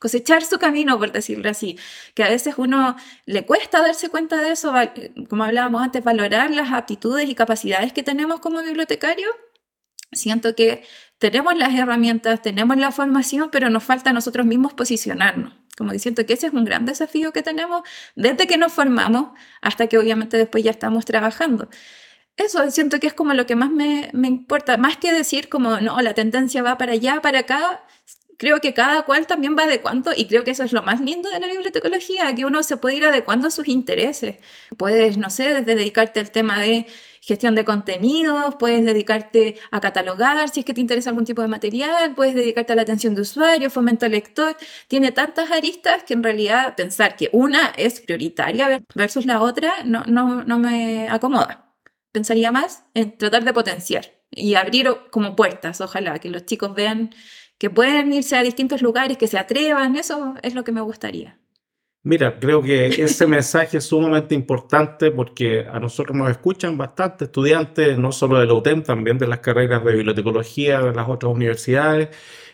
cosechar 0.00 0.42
su 0.42 0.58
camino, 0.58 0.98
por 0.98 1.12
decirlo 1.12 1.50
así, 1.50 1.78
que 2.14 2.24
a 2.24 2.28
veces 2.28 2.54
uno 2.56 2.96
le 3.26 3.44
cuesta 3.44 3.82
darse 3.82 4.08
cuenta 4.08 4.40
de 4.40 4.52
eso, 4.52 4.72
como 5.28 5.44
hablábamos 5.44 5.82
antes, 5.82 6.02
valorar 6.02 6.50
las 6.50 6.72
aptitudes 6.72 7.28
y 7.28 7.34
capacidades 7.34 7.92
que 7.92 8.02
tenemos 8.02 8.40
como 8.40 8.62
bibliotecario. 8.62 9.28
Siento 10.10 10.54
que 10.56 10.84
tenemos 11.18 11.54
las 11.56 11.74
herramientas, 11.74 12.40
tenemos 12.40 12.78
la 12.78 12.92
formación, 12.92 13.50
pero 13.52 13.68
nos 13.68 13.84
falta 13.84 14.10
a 14.10 14.12
nosotros 14.14 14.46
mismos 14.46 14.72
posicionarnos. 14.72 15.59
Como 15.80 15.92
diciendo 15.92 16.26
que 16.26 16.34
ese 16.34 16.48
es 16.48 16.52
un 16.52 16.66
gran 16.66 16.84
desafío 16.84 17.32
que 17.32 17.42
tenemos 17.42 17.80
desde 18.14 18.46
que 18.46 18.58
nos 18.58 18.70
formamos 18.70 19.30
hasta 19.62 19.86
que 19.86 19.96
obviamente 19.96 20.36
después 20.36 20.62
ya 20.62 20.72
estamos 20.72 21.06
trabajando. 21.06 21.70
Eso 22.36 22.70
siento 22.70 23.00
que 23.00 23.06
es 23.06 23.14
como 23.14 23.32
lo 23.32 23.46
que 23.46 23.56
más 23.56 23.70
me, 23.70 24.10
me 24.12 24.28
importa, 24.28 24.76
más 24.76 24.98
que 24.98 25.10
decir 25.10 25.48
como, 25.48 25.80
no, 25.80 25.98
la 26.02 26.12
tendencia 26.12 26.62
va 26.62 26.76
para 26.76 26.92
allá, 26.92 27.22
para 27.22 27.38
acá, 27.38 27.82
creo 28.36 28.60
que 28.60 28.74
cada 28.74 29.06
cual 29.06 29.26
también 29.26 29.56
va 29.58 29.62
adecuando 29.62 30.12
y 30.14 30.26
creo 30.26 30.44
que 30.44 30.50
eso 30.50 30.64
es 30.64 30.72
lo 30.74 30.82
más 30.82 31.00
lindo 31.00 31.30
de 31.30 31.40
la 31.40 31.46
bibliotecología, 31.46 32.34
que 32.34 32.44
uno 32.44 32.62
se 32.62 32.76
puede 32.76 32.96
ir 32.96 33.06
adecuando 33.06 33.48
a 33.48 33.50
sus 33.50 33.66
intereses. 33.66 34.36
Puedes, 34.76 35.16
no 35.16 35.30
sé, 35.30 35.54
desde 35.54 35.76
dedicarte 35.76 36.20
al 36.20 36.30
tema 36.30 36.60
de 36.60 36.86
gestión 37.20 37.54
de 37.54 37.64
contenidos, 37.64 38.56
puedes 38.56 38.84
dedicarte 38.84 39.56
a 39.70 39.80
catalogar 39.80 40.48
si 40.48 40.60
es 40.60 40.66
que 40.66 40.74
te 40.74 40.80
interesa 40.80 41.10
algún 41.10 41.24
tipo 41.24 41.42
de 41.42 41.48
material, 41.48 42.14
puedes 42.14 42.34
dedicarte 42.34 42.72
a 42.72 42.76
la 42.76 42.82
atención 42.82 43.14
de 43.14 43.22
usuario, 43.22 43.70
fomento 43.70 44.08
lector. 44.08 44.56
Tiene 44.88 45.12
tantas 45.12 45.50
aristas 45.50 46.04
que 46.04 46.14
en 46.14 46.22
realidad 46.22 46.74
pensar 46.76 47.16
que 47.16 47.28
una 47.32 47.72
es 47.76 48.00
prioritaria 48.00 48.82
versus 48.94 49.26
la 49.26 49.42
otra 49.42 49.84
no, 49.84 50.04
no, 50.06 50.44
no 50.44 50.58
me 50.58 51.08
acomoda. 51.08 51.74
Pensaría 52.12 52.52
más 52.52 52.84
en 52.94 53.16
tratar 53.16 53.44
de 53.44 53.52
potenciar 53.52 54.06
y 54.30 54.54
abrir 54.54 54.88
como 55.10 55.36
puertas, 55.36 55.80
ojalá, 55.80 56.18
que 56.18 56.30
los 56.30 56.46
chicos 56.46 56.74
vean 56.74 57.10
que 57.58 57.70
pueden 57.70 58.12
irse 58.12 58.36
a 58.36 58.42
distintos 58.42 58.82
lugares, 58.82 59.18
que 59.18 59.26
se 59.26 59.38
atrevan, 59.38 59.96
eso 59.96 60.34
es 60.42 60.54
lo 60.54 60.64
que 60.64 60.72
me 60.72 60.80
gustaría. 60.80 61.39
Mira, 62.02 62.38
creo 62.40 62.62
que 62.62 62.86
ese 63.04 63.26
mensaje 63.26 63.76
es 63.78 63.84
sumamente 63.84 64.34
importante 64.34 65.10
porque 65.10 65.66
a 65.70 65.78
nosotros 65.78 66.16
nos 66.16 66.30
escuchan 66.30 66.78
bastante 66.78 67.26
estudiantes, 67.26 67.98
no 67.98 68.10
solo 68.10 68.38
de 68.38 68.46
la 68.46 68.54
UTEM, 68.54 68.82
también 68.82 69.18
de 69.18 69.26
las 69.26 69.40
carreras 69.40 69.84
de 69.84 69.92
bibliotecología 69.92 70.80
de 70.80 70.94
las 70.94 71.08
otras 71.08 71.32
universidades. 71.32 72.08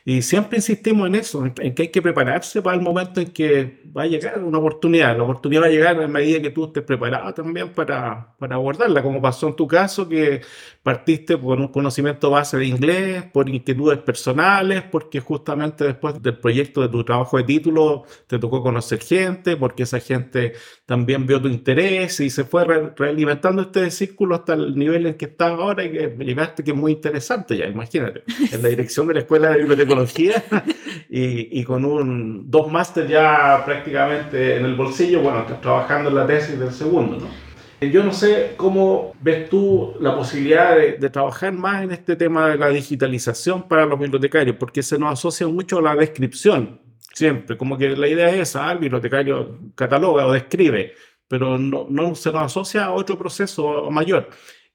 Y 0.08 0.22
siempre 0.22 0.58
insistimos 0.58 1.08
en 1.08 1.16
eso, 1.16 1.44
en 1.44 1.74
que 1.74 1.82
hay 1.82 1.88
que 1.88 2.00
prepararse 2.00 2.62
para 2.62 2.76
el 2.76 2.82
momento 2.82 3.20
en 3.20 3.32
que 3.32 3.80
va 3.94 4.02
a 4.02 4.06
llegar 4.06 4.38
una 4.38 4.58
oportunidad. 4.58 5.16
La 5.16 5.24
oportunidad 5.24 5.62
va 5.62 5.66
a 5.66 5.70
llegar 5.70 6.00
a 6.00 6.06
medida 6.06 6.40
que 6.40 6.50
tú 6.50 6.66
estés 6.66 6.84
preparado 6.84 7.34
también 7.34 7.70
para, 7.70 8.36
para 8.38 8.54
abordarla, 8.54 9.02
como 9.02 9.20
pasó 9.20 9.48
en 9.48 9.56
tu 9.56 9.66
caso, 9.66 10.08
que 10.08 10.42
partiste 10.84 11.36
por 11.36 11.58
un 11.58 11.66
conocimiento 11.66 12.30
base 12.30 12.56
de 12.56 12.66
inglés, 12.66 13.24
por 13.32 13.48
inquietudes 13.48 13.98
personales, 13.98 14.84
porque 14.84 15.18
justamente 15.18 15.82
después 15.82 16.22
del 16.22 16.38
proyecto 16.38 16.82
de 16.82 16.88
tu 16.88 17.02
trabajo 17.02 17.38
de 17.38 17.42
título 17.42 18.04
te 18.28 18.38
tocó 18.38 18.62
conocer 18.62 19.00
gente, 19.00 19.56
porque 19.56 19.82
esa 19.82 19.98
gente 19.98 20.52
también 20.84 21.26
vio 21.26 21.42
tu 21.42 21.48
interés 21.48 22.20
y 22.20 22.30
se 22.30 22.44
fue 22.44 22.64
realimentando 22.96 23.62
este 23.62 23.90
círculo 23.90 24.36
hasta 24.36 24.54
el 24.54 24.76
nivel 24.78 25.06
en 25.06 25.14
que 25.14 25.24
estás 25.24 25.50
ahora 25.50 25.82
y 25.82 25.90
que 25.90 26.16
llegaste, 26.20 26.62
que 26.62 26.70
es 26.70 26.76
muy 26.76 26.92
interesante 26.92 27.56
ya, 27.56 27.66
imagínate, 27.66 28.22
en 28.52 28.62
la 28.62 28.68
dirección 28.68 29.08
de 29.08 29.14
la 29.14 29.20
Escuela 29.20 29.50
de 29.50 29.58
Bibliotecología 29.58 29.95
y, 31.10 31.60
y 31.60 31.64
con 31.64 31.84
un, 31.84 32.50
dos 32.50 32.70
máster 32.70 33.06
ya 33.06 33.62
prácticamente 33.64 34.56
en 34.56 34.64
el 34.64 34.74
bolsillo, 34.74 35.20
bueno, 35.20 35.40
estás 35.40 35.60
trabajando 35.60 36.10
en 36.10 36.16
la 36.16 36.26
tesis 36.26 36.58
del 36.58 36.72
segundo, 36.72 37.18
¿no? 37.18 37.46
Yo 37.78 38.02
no 38.02 38.12
sé 38.12 38.54
cómo 38.56 39.12
ves 39.20 39.50
tú 39.50 39.94
la 40.00 40.16
posibilidad 40.16 40.74
de, 40.76 40.92
de, 40.92 41.10
trabajar 41.10 41.52
más 41.52 41.82
en 41.82 41.90
este 41.90 42.16
tema 42.16 42.48
de 42.48 42.56
la 42.56 42.68
digitalización 42.70 43.68
para 43.68 43.84
los 43.84 43.98
bibliotecarios, 43.98 44.56
porque 44.56 44.82
se 44.82 44.98
nos 44.98 45.12
asocia 45.12 45.46
mucho 45.46 45.78
a 45.78 45.82
la 45.82 45.94
descripción, 45.94 46.80
siempre, 47.12 47.56
como 47.58 47.76
que 47.76 47.90
la 47.90 48.08
idea 48.08 48.30
es 48.30 48.48
esa, 48.50 48.72
el 48.72 48.78
bibliotecario 48.78 49.58
cataloga 49.74 50.26
o 50.26 50.32
describe, 50.32 50.94
pero 51.28 51.58
no, 51.58 51.86
no 51.90 52.14
se 52.14 52.32
nos 52.32 52.44
asocia 52.44 52.86
a 52.86 52.92
otro 52.92 53.18
proceso 53.18 53.90
mayor. 53.90 54.30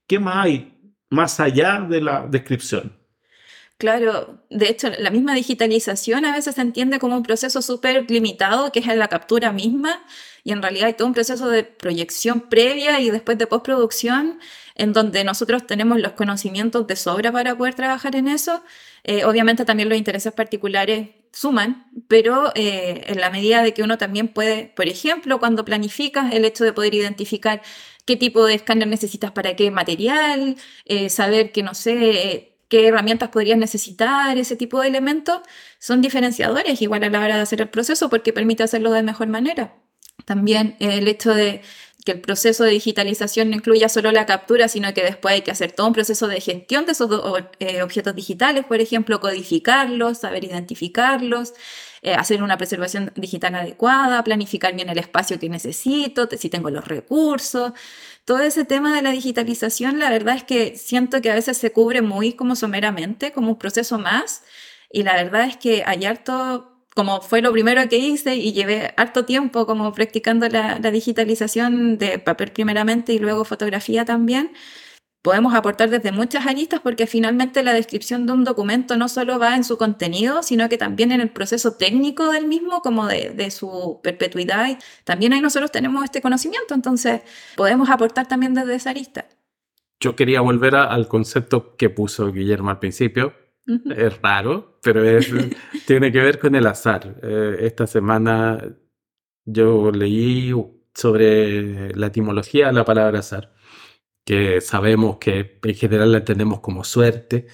¿Qué 0.06 0.20
más 0.20 0.36
hay 0.44 0.78
más 1.10 1.40
allá 1.40 1.80
de 1.80 2.00
la 2.00 2.26
descripción? 2.26 3.01
Claro, 3.82 4.38
de 4.48 4.68
hecho, 4.68 4.90
la 4.96 5.10
misma 5.10 5.34
digitalización 5.34 6.24
a 6.24 6.36
veces 6.36 6.54
se 6.54 6.60
entiende 6.60 7.00
como 7.00 7.16
un 7.16 7.24
proceso 7.24 7.60
súper 7.62 8.08
limitado, 8.08 8.70
que 8.70 8.78
es 8.78 8.86
en 8.86 9.00
la 9.00 9.08
captura 9.08 9.50
misma, 9.50 10.04
y 10.44 10.52
en 10.52 10.62
realidad 10.62 10.86
hay 10.86 10.94
todo 10.94 11.08
un 11.08 11.14
proceso 11.14 11.48
de 11.48 11.64
proyección 11.64 12.42
previa 12.42 13.00
y 13.00 13.10
después 13.10 13.38
de 13.38 13.48
postproducción, 13.48 14.38
en 14.76 14.92
donde 14.92 15.24
nosotros 15.24 15.66
tenemos 15.66 15.98
los 16.00 16.12
conocimientos 16.12 16.86
de 16.86 16.94
sobra 16.94 17.32
para 17.32 17.56
poder 17.58 17.74
trabajar 17.74 18.14
en 18.14 18.28
eso. 18.28 18.62
Eh, 19.02 19.24
obviamente 19.24 19.64
también 19.64 19.88
los 19.88 19.98
intereses 19.98 20.32
particulares 20.32 21.08
suman, 21.32 21.90
pero 22.06 22.52
eh, 22.54 23.02
en 23.06 23.18
la 23.18 23.30
medida 23.30 23.64
de 23.64 23.74
que 23.74 23.82
uno 23.82 23.98
también 23.98 24.28
puede, 24.28 24.66
por 24.76 24.86
ejemplo, 24.86 25.40
cuando 25.40 25.64
planificas 25.64 26.32
el 26.32 26.44
hecho 26.44 26.62
de 26.62 26.72
poder 26.72 26.94
identificar 26.94 27.62
qué 28.04 28.16
tipo 28.16 28.46
de 28.46 28.54
escáner 28.54 28.86
necesitas 28.86 29.32
para 29.32 29.56
qué 29.56 29.72
material, 29.72 30.56
eh, 30.84 31.08
saber 31.10 31.50
que, 31.50 31.64
no 31.64 31.74
sé, 31.74 32.51
qué 32.72 32.88
herramientas 32.88 33.28
podrías 33.28 33.58
necesitar, 33.58 34.38
ese 34.38 34.56
tipo 34.56 34.80
de 34.80 34.88
elementos, 34.88 35.42
son 35.78 36.00
diferenciadores 36.00 36.80
igual 36.80 37.04
a 37.04 37.10
la 37.10 37.20
hora 37.20 37.36
de 37.36 37.42
hacer 37.42 37.60
el 37.60 37.68
proceso 37.68 38.08
porque 38.08 38.32
permite 38.32 38.62
hacerlo 38.62 38.90
de 38.92 39.02
mejor 39.02 39.26
manera. 39.26 39.76
También 40.24 40.76
el 40.80 41.06
hecho 41.06 41.34
de 41.34 41.60
que 42.06 42.12
el 42.12 42.22
proceso 42.22 42.64
de 42.64 42.70
digitalización 42.70 43.50
no 43.50 43.56
incluya 43.56 43.90
solo 43.90 44.10
la 44.10 44.24
captura, 44.24 44.68
sino 44.68 44.94
que 44.94 45.02
después 45.02 45.34
hay 45.34 45.42
que 45.42 45.50
hacer 45.50 45.72
todo 45.72 45.86
un 45.86 45.92
proceso 45.92 46.28
de 46.28 46.40
gestión 46.40 46.86
de 46.86 46.92
esos 46.92 47.10
eh, 47.58 47.82
objetos 47.82 48.14
digitales, 48.14 48.64
por 48.64 48.80
ejemplo, 48.80 49.20
codificarlos, 49.20 50.20
saber 50.20 50.44
identificarlos, 50.44 51.52
eh, 52.02 52.14
hacer 52.14 52.42
una 52.42 52.58
preservación 52.58 53.12
digital 53.14 53.54
adecuada, 53.54 54.24
planificar 54.24 54.74
bien 54.74 54.88
el 54.88 54.98
espacio 54.98 55.38
que 55.38 55.48
necesito, 55.48 56.28
si 56.36 56.50
tengo 56.50 56.68
los 56.68 56.86
recursos. 56.86 57.72
Todo 58.24 58.40
ese 58.40 58.64
tema 58.64 58.94
de 58.96 59.02
la 59.02 59.12
digitalización, 59.12 60.00
la 60.00 60.10
verdad 60.10 60.36
es 60.36 60.44
que 60.44 60.76
siento 60.76 61.22
que 61.22 61.30
a 61.30 61.34
veces 61.34 61.58
se 61.58 61.70
cubre 61.70 62.02
muy 62.02 62.32
como 62.32 62.56
someramente, 62.56 63.30
como 63.32 63.50
un 63.50 63.58
proceso 63.58 63.98
más, 63.98 64.42
y 64.90 65.04
la 65.04 65.14
verdad 65.14 65.46
es 65.46 65.56
que 65.56 65.84
hay 65.86 66.04
harto 66.04 66.68
como 66.94 67.22
fue 67.22 67.40
lo 67.40 67.52
primero 67.52 67.88
que 67.88 67.96
hice 67.96 68.36
y 68.36 68.52
llevé 68.52 68.92
harto 68.96 69.24
tiempo 69.24 69.66
como 69.66 69.92
practicando 69.92 70.48
la, 70.48 70.78
la, 70.78 70.90
digitalización 70.90 71.96
de 71.98 72.18
papel 72.18 72.52
primeramente 72.52 73.14
y 73.14 73.18
luego 73.18 73.44
fotografía 73.44 74.04
también, 74.04 74.52
podemos 75.22 75.54
aportar 75.54 75.88
desde 75.88 76.10
muchas 76.10 76.46
aristas 76.46 76.80
porque 76.80 77.06
finalmente 77.06 77.62
la 77.62 77.72
descripción 77.72 78.26
de 78.26 78.32
un 78.32 78.44
documento 78.44 78.96
no 78.96 79.08
solo 79.08 79.38
va 79.38 79.54
en 79.54 79.62
su 79.62 79.78
contenido, 79.78 80.42
sino 80.42 80.68
que 80.68 80.76
también 80.76 81.12
en 81.12 81.20
el 81.20 81.30
proceso 81.30 81.76
técnico 81.76 82.30
del 82.30 82.46
mismo, 82.46 82.82
como 82.82 83.06
de, 83.06 83.50
su 83.50 84.00
perpetuidad. 84.02 84.78
También 85.04 85.32
ahí 85.32 85.40
nosotros 85.40 85.70
tenemos 85.70 86.02
este 86.04 86.20
conocimiento, 86.20 86.74
entonces 86.74 87.22
podemos 87.56 87.88
aportar 87.88 88.26
también 88.26 88.52
desde 88.52 88.74
esa 88.74 88.90
arista. 88.90 89.26
Yo 90.00 90.16
quería 90.16 90.40
volver 90.40 90.74
al 90.74 91.06
concepto 91.06 91.76
que 91.76 91.88
puso 91.88 92.32
Guillermo 92.32 92.70
al 92.70 92.80
principio. 92.80 93.34
Es 93.94 94.20
raro, 94.20 94.80
pero 94.82 95.02
tiene 95.86 96.10
que 96.10 96.18
ver 96.18 96.40
con 96.40 96.56
el 96.56 96.66
azar. 96.66 97.20
Eh, 97.22 97.58
esta 97.60 97.86
semana 97.86 98.60
yo 99.44 99.92
leí 99.92 100.52
sobre 100.92 101.94
la 101.94 102.08
etimología 102.08 102.66
de 102.66 102.72
la 102.72 102.84
palabra 102.84 103.20
azar 103.20 103.52
que 104.24 104.60
sabemos 104.60 105.18
que 105.18 105.58
en 105.62 105.74
general 105.74 106.12
la 106.12 106.18
entendemos 106.18 106.60
como 106.60 106.84
suerte, 106.84 107.46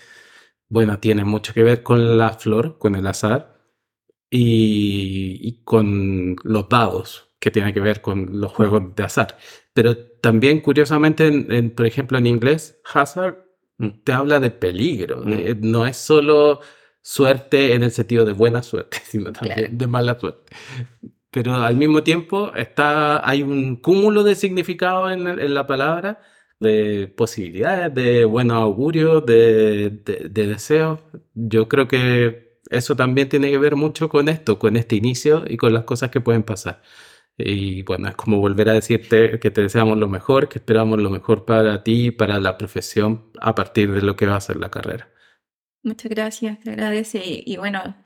bueno, 0.69 0.99
tiene 1.01 1.25
mucho 1.25 1.55
que 1.55 1.63
ver 1.63 1.83
con 1.83 2.19
la 2.19 2.31
flor, 2.31 2.79
con 2.79 2.95
el 2.95 3.07
azar, 3.07 3.59
y, 4.31 5.63
con 5.65 6.37
los 6.45 6.69
dados, 6.69 7.31
que 7.39 7.51
tiene 7.51 7.73
que 7.73 7.81
ver 7.81 8.03
con 8.03 8.41
los 8.41 8.53
juegos 8.53 8.95
de 8.95 9.03
azar. 9.05 9.39
Pero 9.73 9.97
también, 9.97 10.61
curiosamente, 10.61 11.27
en, 11.27 11.71
por 11.75 11.87
ejemplo, 11.87 12.19
en 12.19 12.27
inglés, 12.27 12.81
hazard 12.93 13.45
te 14.05 14.13
habla 14.13 14.41
de 14.41 14.51
peligro. 14.51 15.23
Mm. 15.25 15.61
no 15.61 15.87
es 15.87 15.97
solo 15.97 16.61
suerte 17.01 17.75
en 17.75 17.85
el 17.85 17.93
sentido 17.93 18.25
de 18.25 18.33
buena 18.33 18.63
suerte, 18.63 18.99
sino 19.05 19.33
también 19.33 19.79
de 19.79 19.87
mala 19.87 20.19
suerte. 20.19 20.53
Pero 21.31 21.55
al 21.55 21.77
mismo 21.77 22.03
tiempo 22.03 22.53
está, 22.55 23.27
hay 23.29 23.43
un 23.43 23.77
cúmulo 23.77 24.25
de 24.25 24.35
significado 24.35 25.11
en, 25.11 25.27
en 25.29 25.55
la 25.55 25.67
palabra 25.67 26.21
de 26.61 27.09
posibilidades, 27.17 27.95
de 27.95 28.25
buenos 28.25 28.57
augurios, 28.57 29.25
de, 29.27 29.91
de, 30.05 30.47
deseos. 30.47 31.01
Yo 31.35 31.69
creo 31.69 31.89
que 31.89 32.61
eso 32.71 32.97
también 32.97 33.29
tiene 33.29 33.51
que 33.51 33.59
ver 33.59 33.77
mucho 33.77 34.09
con 34.09 34.29
esto, 34.29 34.59
con 34.59 34.77
este 34.77 34.97
inicio 34.97 35.45
y 35.47 35.57
con 35.57 35.73
las 35.73 35.85
cosas 35.85 36.11
que 36.11 36.21
pueden 36.21 36.43
pasar. 36.43 36.83
Y 37.37 37.83
bueno, 37.83 38.09
es 38.09 38.17
como 38.17 38.39
volver 38.39 38.69
a 38.69 38.73
decirte 38.73 39.39
que 39.39 39.51
te 39.51 39.63
deseamos 39.63 39.97
lo 39.97 40.09
mejor, 40.09 40.49
que 40.49 40.59
esperamos 40.59 41.01
lo 41.01 41.11
mejor 41.11 41.45
para 41.45 41.85
ti 41.85 42.07
y 42.07 42.11
para 42.11 42.41
la 42.41 42.59
profesión 42.59 43.31
a 43.41 43.55
partir 43.55 43.93
de 43.93 44.03
lo 44.03 44.17
que 44.17 44.27
va 44.27 44.37
a 44.37 44.41
ser 44.41 44.57
la 44.57 44.71
carrera. 44.71 45.09
Muchas 45.85 46.11
gracias, 46.11 46.59
te 46.61 46.71
agradece. 46.71 47.23
Y, 47.25 47.57
bueno, 47.57 47.97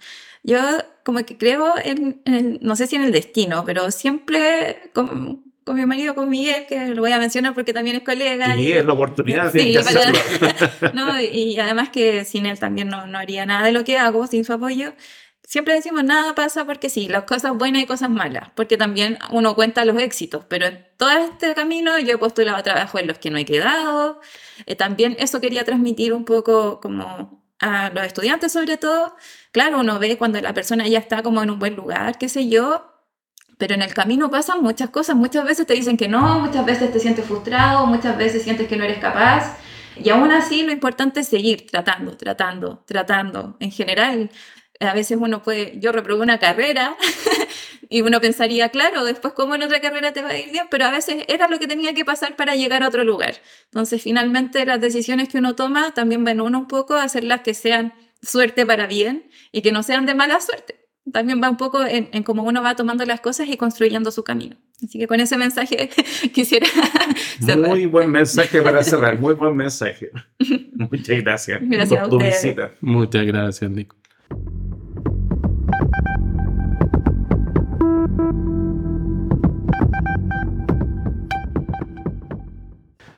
yo 0.43 0.59
como 1.05 1.25
que 1.25 1.39
creo 1.39 1.73
en, 1.83 2.21
en, 2.27 2.59
no 2.61 2.77
sé 2.77 2.87
si 2.87 2.97
en 2.97 3.03
el 3.03 3.13
destino, 3.13 3.65
pero 3.65 3.91
siempre 3.91 4.91
como, 4.95 5.43
con 5.65 5.77
mi 5.77 5.87
marido, 5.87 6.15
con 6.15 6.29
Miguel, 6.29 6.67
que 6.67 6.89
lo 6.89 7.03
voy 7.03 7.13
a 7.13 7.19
mencionar 7.19 7.55
porque 7.55 7.73
también 7.73 7.97
es 7.97 8.03
colega. 8.03 8.57
Y, 8.57 8.73
es 8.73 8.85
la 8.85 8.93
oportunidad 8.93 9.53
sí, 9.53 9.77
no, 10.95 11.21
y, 11.21 11.59
además 11.59 11.91
que 11.91 12.25
sin 12.25 12.47
él 12.47 12.59
también 12.59 12.89
no, 12.89 13.07
no 13.07 13.19
haría 13.19 13.47
nada 13.47 13.67
de 13.67 13.73
lo 13.73 13.85
que 13.85 13.99
hago, 13.99 14.27
sin 14.27 14.45
su 14.45 14.53
apoyo. 14.53 14.93
Siempre 15.45 15.75
decimos, 15.75 16.03
nada 16.05 16.35
pasa 16.35 16.65
porque 16.65 16.89
sí, 16.89 17.09
las 17.09 17.25
cosas 17.25 17.53
buenas 17.57 17.83
y 17.83 17.87
cosas 17.87 18.09
malas, 18.09 18.49
porque 18.55 18.77
también 18.77 19.19
uno 19.31 19.55
cuenta 19.55 19.85
los 19.85 20.01
éxitos, 20.01 20.45
pero 20.49 20.67
en 20.67 20.87
todo 20.97 21.11
este 21.11 21.55
camino 21.55 21.99
yo 21.99 22.15
he 22.15 22.19
postulado 22.19 22.57
a 22.57 22.63
trabajo 22.63 22.99
en 22.99 23.07
los 23.07 23.19
que 23.19 23.31
no 23.31 23.39
he 23.39 23.45
quedado. 23.45 24.21
Eh, 24.67 24.77
también 24.77 25.17
eso 25.19 25.41
quería 25.41 25.65
transmitir 25.65 26.13
un 26.15 26.25
poco 26.25 26.81
como 26.81 27.45
a 27.61 27.91
los 27.91 28.05
estudiantes 28.05 28.53
sobre 28.53 28.77
todo. 28.77 29.15
Claro, 29.53 29.81
uno 29.81 29.99
ve 29.99 30.17
cuando 30.17 30.41
la 30.41 30.55
persona 30.55 30.89
ya 30.89 30.99
está 30.99 31.23
como 31.23 31.43
en 31.43 31.51
un 31.51 31.59
buen 31.59 31.77
lugar, 31.77 32.19
qué 32.19 32.29
sé 32.29 32.49
yo, 32.49 32.92
pero 33.59 33.75
en 33.75 33.83
el 33.83 33.95
camino 33.95 34.31
pasan 34.31 34.63
muchas 34.63 34.91
cosas. 34.91 35.17
Muchas 35.17 35.45
veces 35.45 35.67
te 35.67 35.75
dicen 35.75 35.97
que 35.97 36.09
no, 36.09 36.41
muchas 36.41 36.65
veces 36.65 36.93
te 36.93 37.01
sientes 37.01 37.25
frustrado, 37.25 37.87
muchas 37.87 38.17
veces 38.17 38.43
sientes 38.43 38.69
que 38.69 38.77
no 38.77 38.85
eres 38.85 38.99
capaz. 38.99 39.57
Y 39.97 40.11
aún 40.11 40.31
así 40.33 40.63
lo 40.63 40.73
importante 40.73 41.21
es 41.21 41.29
seguir 41.29 41.67
tratando, 41.67 42.17
tratando, 42.17 42.83
tratando. 42.87 43.57
En 43.61 43.71
general, 43.71 44.31
a 44.81 44.95
veces 44.95 45.19
uno 45.21 45.43
puede, 45.43 45.79
yo 45.79 45.93
reprobé 45.93 46.23
una 46.23 46.39
carrera 46.39 46.97
y 47.89 48.03
uno 48.03 48.21
pensaría, 48.21 48.71
claro, 48.71 49.05
después 49.05 49.35
cómo 49.35 49.55
en 49.55 49.63
otra 49.63 49.81
carrera 49.81 50.13
te 50.13 50.23
va 50.23 50.31
a 50.31 50.39
ir 50.39 50.51
bien, 50.51 50.67
pero 50.71 50.87
a 50.87 50.91
veces 50.91 51.25
era 51.29 51.49
lo 51.49 51.59
que 51.59 51.67
tenía 51.67 51.95
que 51.95 52.05
pasar 52.05 52.37
para 52.37 52.55
llegar 52.55 52.83
a 52.83 52.89
otro 52.89 53.05
lugar. 53.05 53.37
Entonces, 53.67 54.03
finalmente 54.03 54.65
las 54.65 54.81
decisiones 54.81 55.29
que 55.29 55.39
uno 55.39 55.55
toma 55.55 55.93
también 55.93 56.25
ven 56.25 56.41
uno 56.41 56.59
un 56.59 56.69
poco 56.69 56.95
a 56.95 57.05
hacerlas 57.05 57.43
que 57.43 57.55
sean 57.55 57.95
suerte 58.23 58.65
para 58.65 58.87
bien 58.87 59.31
y 59.53 59.63
que 59.63 59.73
no 59.73 59.83
sean 59.83 60.07
de 60.07 60.15
mala 60.15 60.41
suerte 60.41 60.82
también 61.11 61.43
va 61.43 61.51
un 61.51 61.57
poco 61.57 61.85
en, 61.85 62.23
cómo 62.23 62.43
uno 62.43 62.63
va 62.63 62.77
tomando 62.77 63.05
las 63.05 63.21
cosas 63.21 63.49
y 63.49 63.57
construyendo 63.57 64.11
su 64.11 64.23
camino. 64.23 64.57
Así 64.83 64.99
que 64.99 65.07
con 65.07 65.21
ese 65.21 65.37
mensaje 65.37 65.91
quisiera 66.33 66.67
cerrar. 67.41 67.71
Muy 67.71 67.87
buen 67.87 68.11
mensaje 68.11 68.63
para 68.63 68.83
cerrar, 68.83 69.19
muy 69.19 69.35
buen 69.35 69.57
mensaje. 69.57 70.11
Muchas 70.75 71.23
gracias, 71.23 71.61
gracias 71.63 72.01
por 72.01 72.11
tu 72.11 72.19
visita. 72.19 72.73
Muchas 72.81 73.27
gracias, 73.27 73.71
Nico. 73.71 73.97